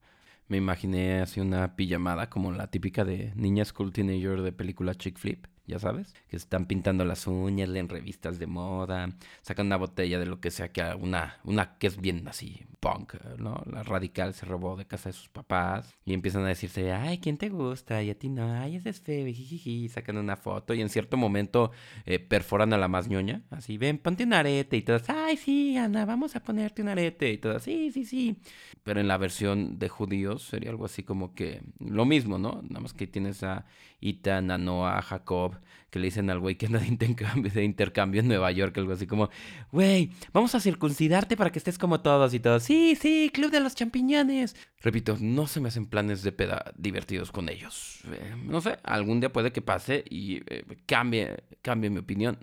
Me 0.46 0.58
imaginé 0.58 1.20
así 1.22 1.40
una 1.40 1.76
pijamada 1.76 2.28
como 2.28 2.52
la 2.52 2.68
típica 2.68 3.04
de 3.04 3.32
niña 3.34 3.64
school 3.64 3.92
teenager 3.92 4.42
de 4.42 4.52
película 4.52 4.94
chick 4.94 5.18
flip 5.18 5.46
ya 5.72 5.78
sabes, 5.78 6.14
que 6.28 6.36
están 6.36 6.66
pintando 6.66 7.04
las 7.04 7.26
uñas, 7.26 7.68
leen 7.68 7.88
revistas 7.88 8.38
de 8.38 8.46
moda, 8.46 9.08
sacan 9.40 9.66
una 9.66 9.76
botella 9.76 10.18
de 10.18 10.26
lo 10.26 10.40
que 10.40 10.50
sea, 10.50 10.70
que 10.70 10.82
una, 11.00 11.38
una 11.44 11.78
que 11.78 11.86
es 11.86 11.98
bien 11.98 12.28
así, 12.28 12.66
punk, 12.78 13.14
¿no? 13.38 13.62
La 13.70 13.82
radical 13.82 14.34
se 14.34 14.44
robó 14.44 14.76
de 14.76 14.84
casa 14.84 15.08
de 15.08 15.14
sus 15.14 15.28
papás 15.28 15.94
y 16.04 16.12
empiezan 16.12 16.44
a 16.44 16.48
decirse, 16.48 16.92
ay, 16.92 17.18
¿quién 17.18 17.38
te 17.38 17.48
gusta? 17.48 18.02
Y 18.02 18.10
a 18.10 18.18
ti 18.18 18.28
no, 18.28 18.52
ay, 18.52 18.76
ese 18.76 18.90
es 18.90 19.00
feo, 19.00 19.26
jijiji, 19.26 19.88
sacan 19.88 20.18
una 20.18 20.36
foto 20.36 20.74
y 20.74 20.82
en 20.82 20.90
cierto 20.90 21.16
momento 21.16 21.70
eh, 22.04 22.18
perforan 22.18 22.72
a 22.74 22.78
la 22.78 22.88
más 22.88 23.08
ñoña, 23.08 23.42
así, 23.50 23.78
ven, 23.78 23.98
ponte 23.98 24.24
un 24.24 24.34
arete 24.34 24.76
y 24.76 24.82
todas, 24.82 25.08
ay, 25.08 25.36
sí, 25.38 25.76
Ana, 25.76 26.04
vamos 26.04 26.36
a 26.36 26.40
ponerte 26.40 26.82
un 26.82 26.88
arete 26.88 27.32
y 27.32 27.38
todas, 27.38 27.62
sí, 27.62 27.90
sí, 27.92 28.04
sí. 28.04 28.36
Pero 28.82 29.00
en 29.00 29.08
la 29.08 29.16
versión 29.16 29.78
de 29.78 29.88
judíos 29.88 30.42
sería 30.42 30.70
algo 30.70 30.84
así 30.84 31.02
como 31.02 31.34
que 31.34 31.62
lo 31.78 32.04
mismo, 32.04 32.36
¿no? 32.38 32.60
Nada 32.62 32.80
más 32.80 32.92
que 32.92 33.06
tienes 33.06 33.42
a 33.42 33.64
Ethan, 34.00 34.50
a 34.50 34.58
Noah, 34.58 34.98
a 34.98 35.02
Jacob, 35.02 35.56
que 35.90 35.98
le 35.98 36.06
dicen 36.06 36.30
al 36.30 36.38
güey 36.38 36.56
que 36.56 36.66
anda 36.66 36.78
de 36.78 37.64
intercambio, 37.64 38.20
en 38.20 38.28
Nueva 38.28 38.50
York, 38.52 38.76
algo 38.78 38.92
así 38.92 39.06
como, 39.06 39.28
güey, 39.70 40.10
vamos 40.32 40.54
a 40.54 40.60
circuncidarte 40.60 41.36
para 41.36 41.50
que 41.50 41.58
estés 41.58 41.78
como 41.78 42.00
todos 42.00 42.34
y 42.34 42.40
todos. 42.40 42.62
Sí, 42.62 42.96
sí, 42.98 43.30
Club 43.32 43.50
de 43.50 43.60
los 43.60 43.74
Champiñones. 43.74 44.56
Repito, 44.80 45.16
no 45.20 45.46
se 45.46 45.60
me 45.60 45.68
hacen 45.68 45.86
planes 45.86 46.22
de 46.22 46.32
peda 46.32 46.72
divertidos 46.76 47.30
con 47.30 47.48
ellos. 47.48 48.00
Eh, 48.12 48.34
no 48.44 48.60
sé, 48.60 48.78
algún 48.82 49.20
día 49.20 49.32
puede 49.32 49.52
que 49.52 49.62
pase 49.62 50.04
y 50.08 50.42
eh, 50.46 50.64
cambie, 50.86 51.44
cambie 51.62 51.90
mi 51.90 51.98
opinión. 51.98 52.38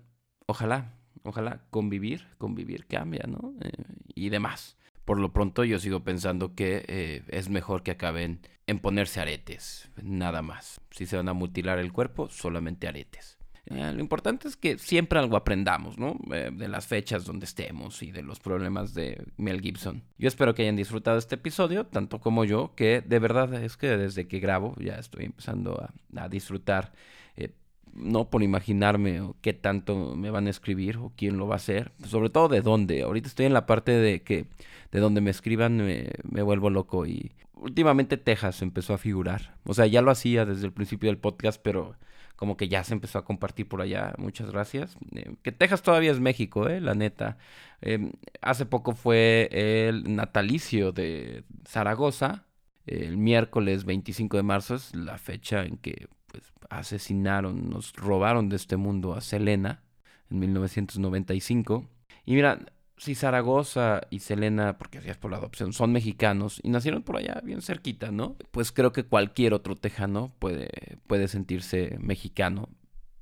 Ojalá, 0.45 0.93
ojalá 1.23 1.63
convivir, 1.69 2.27
convivir 2.37 2.87
cambia, 2.87 3.25
¿no? 3.27 3.53
Eh, 3.61 3.71
y 4.15 4.29
demás. 4.29 4.77
Por 5.05 5.19
lo 5.19 5.33
pronto 5.33 5.63
yo 5.63 5.79
sigo 5.79 6.03
pensando 6.03 6.53
que 6.53 7.23
es 7.29 7.49
mejor 7.49 7.81
que 7.81 7.89
acaben 7.89 8.41
en 8.69 8.77
ponerse 8.79 9.19
aretes, 9.19 9.89
nada 10.01 10.43
más. 10.43 10.79
Si 10.91 11.07
se 11.07 11.17
van 11.17 11.27
a 11.27 11.33
mutilar 11.33 11.79
el 11.79 11.91
cuerpo, 11.91 12.29
solamente 12.29 12.87
aretes. 12.87 13.39
Eh, 13.65 13.91
lo 13.93 13.99
importante 13.99 14.47
es 14.47 14.55
que 14.55 14.77
siempre 14.77 15.17
algo 15.17 15.37
aprendamos, 15.37 15.97
¿no? 15.97 16.19
Eh, 16.31 16.51
de 16.53 16.67
las 16.67 16.85
fechas 16.85 17.25
donde 17.25 17.45
estemos 17.45 18.03
y 18.03 18.11
de 18.11 18.21
los 18.21 18.39
problemas 18.39 18.93
de 18.93 19.25
Mel 19.37 19.61
Gibson. 19.61 20.03
Yo 20.19 20.27
espero 20.27 20.53
que 20.53 20.61
hayan 20.63 20.75
disfrutado 20.75 21.17
este 21.17 21.35
episodio, 21.35 21.85
tanto 21.85 22.19
como 22.19 22.45
yo, 22.45 22.73
que 22.75 23.01
de 23.01 23.19
verdad 23.19 23.53
es 23.55 23.75
que 23.75 23.87
desde 23.97 24.27
que 24.27 24.39
grabo 24.39 24.75
ya 24.79 24.95
estoy 24.95 25.25
empezando 25.25 25.89
a, 26.15 26.29
disfrutar. 26.29 26.93
Eh, 27.37 27.49
no 27.93 28.29
por 28.29 28.43
imaginarme 28.43 29.33
qué 29.41 29.53
tanto 29.53 30.15
me 30.15 30.29
van 30.29 30.45
a 30.45 30.51
escribir 30.51 30.97
o 30.97 31.11
quién 31.15 31.37
lo 31.37 31.47
va 31.47 31.55
a 31.55 31.57
hacer, 31.57 31.91
sobre 32.05 32.29
todo 32.29 32.47
de 32.49 32.61
dónde. 32.61 33.01
Ahorita 33.01 33.27
estoy 33.27 33.47
en 33.47 33.53
la 33.53 33.65
parte 33.65 33.91
de 33.91 34.21
que 34.21 34.45
de 34.91 34.99
donde 34.99 35.21
me 35.21 35.31
escriban 35.31 35.77
me, 35.77 36.09
me 36.23 36.41
vuelvo 36.43 36.69
loco 36.69 37.05
y 37.05 37.31
últimamente 37.59 38.17
Texas 38.17 38.61
empezó 38.61 38.93
a 38.93 38.97
figurar. 38.97 39.55
O 39.65 39.73
sea, 39.73 39.85
ya 39.85 40.01
lo 40.01 40.11
hacía 40.11 40.45
desde 40.45 40.65
el 40.65 40.73
principio 40.73 41.09
del 41.09 41.17
podcast, 41.17 41.61
pero 41.61 41.95
como 42.35 42.55
que 42.55 42.69
ya 42.69 42.83
se 42.83 42.93
empezó 42.93 43.19
a 43.19 43.25
compartir 43.25 43.67
por 43.67 43.81
allá. 43.81 44.13
Muchas 44.17 44.49
gracias. 44.49 44.97
Eh, 45.13 45.35
que 45.43 45.51
Texas 45.51 45.81
todavía 45.81 46.11
es 46.11 46.19
México, 46.19 46.69
eh, 46.69 46.79
la 46.79 46.95
neta. 46.95 47.37
Em, 47.81 48.13
hace 48.41 48.65
poco 48.65 48.93
fue 48.93 49.49
el 49.51 50.15
natalicio 50.15 50.91
de 50.93 51.43
Zaragoza. 51.67 52.45
El 52.85 53.17
miércoles 53.17 53.83
25 53.83 54.37
de 54.37 54.43
marzo 54.43 54.75
es 54.75 54.95
la 54.95 55.17
fecha 55.17 55.65
en 55.65 55.77
que 55.77 56.07
pues, 56.27 56.53
asesinaron, 56.69 57.69
nos 57.69 57.93
robaron 57.93 58.49
de 58.49 58.55
este 58.55 58.77
mundo 58.77 59.15
a 59.15 59.21
Selena 59.21 59.83
en 60.31 60.39
1995. 60.39 61.85
Y 62.25 62.35
mira, 62.35 62.59
si 62.99 63.15
Zaragoza 63.15 64.01
y 64.09 64.19
Selena, 64.19 64.77
porque 64.77 64.97
así 64.97 65.09
es 65.09 65.17
por 65.17 65.31
la 65.31 65.37
adopción, 65.37 65.71
son 65.73 65.93
mexicanos 65.93 66.59
y 66.61 66.69
nacieron 66.69 67.01
por 67.01 67.17
allá 67.17 67.41
bien 67.43 67.61
cerquita, 67.61 68.11
¿no? 68.11 68.35
Pues 68.51 68.71
creo 68.71 68.91
que 68.91 69.05
cualquier 69.05 69.53
otro 69.53 69.75
tejano 69.75 70.33
puede, 70.37 70.69
puede 71.07 71.29
sentirse 71.29 71.97
mexicano 71.99 72.69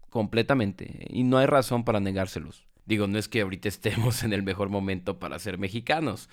completamente 0.10 1.06
y 1.10 1.24
no 1.24 1.38
hay 1.38 1.46
razón 1.46 1.86
para 1.86 2.00
negárselos. 2.00 2.66
Digo, 2.86 3.06
no 3.08 3.20
es 3.20 3.28
que 3.30 3.42
ahorita 3.42 3.70
estemos 3.70 4.24
en 4.24 4.34
el 4.34 4.42
mejor 4.42 4.70
momento 4.70 5.20
para 5.20 5.38
ser 5.38 5.60
mexicanos, 5.60 6.28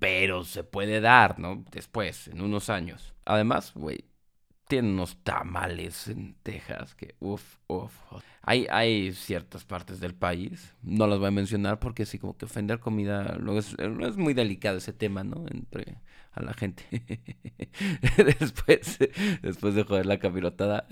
pero 0.00 0.44
se 0.44 0.64
puede 0.64 1.00
dar, 1.00 1.38
¿no? 1.38 1.64
Después, 1.70 2.26
en 2.28 2.40
unos 2.40 2.68
años. 2.68 3.14
Además, 3.24 3.72
güey, 3.76 4.04
tienen 4.72 4.92
unos 4.92 5.18
tamales 5.22 6.08
en 6.08 6.34
Texas 6.42 6.94
que, 6.94 7.14
uff, 7.20 7.58
uff. 7.66 7.92
Hay, 8.40 8.66
hay 8.70 9.12
ciertas 9.12 9.66
partes 9.66 10.00
del 10.00 10.14
país, 10.14 10.74
no 10.82 11.06
las 11.06 11.18
voy 11.18 11.28
a 11.28 11.30
mencionar 11.30 11.78
porque 11.78 12.06
sí, 12.06 12.18
como 12.18 12.38
que 12.38 12.46
ofender 12.46 12.80
comida, 12.80 13.36
luego 13.38 13.60
es, 13.60 13.76
es 13.78 14.16
muy 14.16 14.32
delicado 14.32 14.78
ese 14.78 14.94
tema, 14.94 15.24
¿no? 15.24 15.44
Entre 15.50 15.98
a 16.32 16.42
la 16.42 16.54
gente. 16.54 16.84
después, 18.40 18.98
después 19.42 19.74
de 19.74 19.84
joder 19.84 20.06
la 20.06 20.18
capirotada 20.18 20.86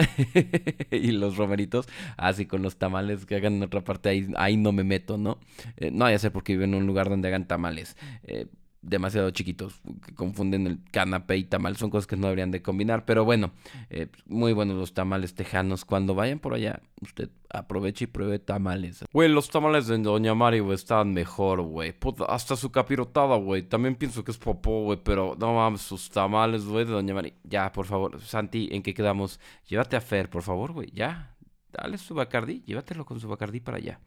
y 0.91 1.13
los 1.13 1.39
romeritos, 1.39 1.89
así 2.19 2.45
con 2.45 2.61
los 2.61 2.77
tamales 2.77 3.25
que 3.25 3.37
hagan 3.37 3.55
en 3.55 3.63
otra 3.63 3.83
parte, 3.83 4.11
ahí, 4.11 4.29
ahí 4.37 4.59
no 4.59 4.73
me 4.73 4.85
meto, 4.85 5.17
¿no? 5.17 5.39
Eh, 5.79 5.91
no 5.91 6.05
vaya 6.05 6.17
a 6.17 6.19
ser 6.19 6.33
porque 6.33 6.53
vivo 6.53 6.65
en 6.65 6.75
un 6.75 6.87
lugar 6.87 7.09
donde 7.09 7.29
hagan 7.29 7.49
tamales. 7.49 7.97
Eh, 8.25 8.47
demasiado 8.83 9.31
chiquitos, 9.31 9.81
que 10.07 10.15
confunden 10.15 10.67
el 10.67 10.81
canapé 10.91 11.37
y 11.37 11.45
tamal, 11.45 11.77
son 11.77 11.91
cosas 11.91 12.07
que 12.07 12.17
no 12.17 12.29
deberían 12.29 12.51
de 12.51 12.63
combinar, 12.63 13.05
pero 13.05 13.25
bueno, 13.25 13.53
eh, 13.91 14.09
muy 14.27 14.53
buenos 14.53 14.77
los 14.77 14.95
tamales 14.95 15.35
tejanos, 15.35 15.85
cuando 15.85 16.15
vayan 16.15 16.39
por 16.39 16.55
allá, 16.55 16.81
usted 17.01 17.31
aproveche 17.51 18.05
y 18.05 18.09
pruebe 18.09 18.39
tamales. 18.39 19.05
Güey, 19.13 19.29
los 19.29 19.51
tamales 19.51 19.87
de 19.87 19.99
Doña 19.99 20.35
Mari, 20.35 20.61
güey, 20.61 20.75
estaban 20.75 21.13
mejor, 21.13 21.61
güey, 21.63 21.95
hasta 22.29 22.57
su 22.57 22.71
capirotada, 22.73 23.37
güey, 23.37 23.63
también 23.63 23.97
pienso 23.97 24.25
que 24.25 24.31
es 24.31 24.39
popó, 24.39 24.85
güey, 24.85 24.99
pero 25.03 25.37
no 25.39 25.55
mames, 25.55 25.83
sus 25.83 26.09
tamales, 26.11 26.65
güey, 26.65 26.85
de 26.87 26.93
Doña 26.93 27.15
Mari, 27.15 27.35
ya, 27.45 27.71
por 27.73 27.87
favor, 27.87 28.21
Santi, 28.21 28.69
¿en 28.73 28.83
qué 28.83 28.95
quedamos? 28.95 29.41
Llévate 29.69 29.97
a 29.97 30.01
Fer, 30.01 30.31
por 30.31 30.43
favor, 30.43 30.73
güey, 30.73 30.91
ya, 30.93 31.37
dale 31.71 31.99
su 31.99 32.15
Bacardí, 32.15 32.63
llévatelo 32.65 33.05
con 33.05 33.21
su 33.21 33.29
Bacardí 33.29 33.61
para 33.61 33.77
allá. 33.77 34.01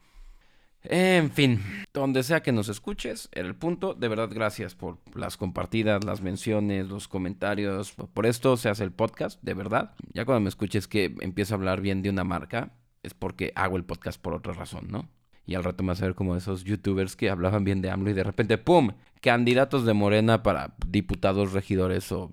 En 0.85 1.31
fin, 1.31 1.61
donde 1.93 2.23
sea 2.23 2.43
que 2.43 2.51
nos 2.51 2.67
escuches, 2.67 3.29
era 3.31 3.47
el 3.47 3.55
punto. 3.55 3.93
De 3.93 4.09
verdad, 4.09 4.29
gracias 4.31 4.75
por 4.75 4.97
las 5.15 5.37
compartidas, 5.37 6.03
las 6.03 6.21
menciones, 6.21 6.87
los 6.87 7.07
comentarios. 7.07 7.93
Por 8.13 8.25
esto 8.25 8.57
se 8.57 8.69
hace 8.69 8.83
el 8.83 8.91
podcast, 8.91 9.41
de 9.41 9.53
verdad. 9.53 9.95
Ya 10.13 10.25
cuando 10.25 10.41
me 10.41 10.49
escuches 10.49 10.87
que 10.87 11.15
empiezo 11.21 11.53
a 11.53 11.57
hablar 11.57 11.79
bien 11.79 12.01
de 12.01 12.09
una 12.09 12.25
marca, 12.25 12.73
es 13.01 13.13
porque 13.13 13.53
hago 13.55 13.77
el 13.77 13.85
podcast 13.85 14.21
por 14.21 14.33
otra 14.33 14.53
razón, 14.53 14.87
¿no? 14.89 15.09
Y 15.45 15.55
al 15.55 15.63
rato 15.63 15.83
me 15.83 15.89
vas 15.89 16.01
a 16.01 16.05
ver 16.05 16.15
como 16.15 16.35
esos 16.35 16.63
youtubers 16.63 17.15
que 17.15 17.29
hablaban 17.29 17.63
bien 17.63 17.81
de 17.81 17.89
AMLO 17.89 18.11
y 18.11 18.13
de 18.13 18.23
repente, 18.23 18.57
¡pum! 18.57 18.91
Candidatos 19.21 19.85
de 19.85 19.93
Morena 19.93 20.43
para 20.43 20.75
diputados, 20.87 21.53
regidores 21.53 22.11
o 22.11 22.31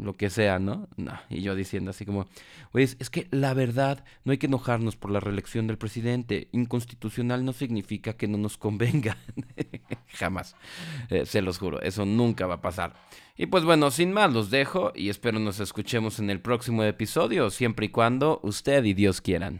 lo 0.00 0.16
que 0.16 0.30
sea, 0.30 0.58
¿no? 0.58 0.88
no. 0.96 1.12
Y 1.28 1.42
yo 1.42 1.54
diciendo 1.54 1.90
así 1.90 2.04
como, 2.04 2.26
pues 2.72 2.96
es 2.98 3.10
que 3.10 3.28
la 3.30 3.54
verdad, 3.54 4.04
no 4.24 4.32
hay 4.32 4.38
que 4.38 4.46
enojarnos 4.46 4.96
por 4.96 5.10
la 5.10 5.20
reelección 5.20 5.66
del 5.66 5.78
presidente. 5.78 6.48
Inconstitucional 6.52 7.44
no 7.44 7.52
significa 7.52 8.14
que 8.14 8.28
no 8.28 8.38
nos 8.38 8.56
convenga. 8.56 9.16
Jamás. 10.08 10.56
Eh, 11.10 11.26
se 11.26 11.42
los 11.42 11.58
juro, 11.58 11.80
eso 11.82 12.04
nunca 12.06 12.46
va 12.46 12.54
a 12.54 12.60
pasar. 12.60 12.94
Y 13.36 13.46
pues 13.46 13.64
bueno, 13.64 13.90
sin 13.90 14.12
más 14.12 14.32
los 14.32 14.50
dejo 14.50 14.92
y 14.94 15.08
espero 15.08 15.38
nos 15.38 15.60
escuchemos 15.60 16.18
en 16.18 16.30
el 16.30 16.40
próximo 16.40 16.84
episodio, 16.84 17.50
siempre 17.50 17.86
y 17.86 17.88
cuando 17.88 18.40
usted 18.42 18.84
y 18.84 18.92
Dios 18.92 19.20
quieran. 19.20 19.58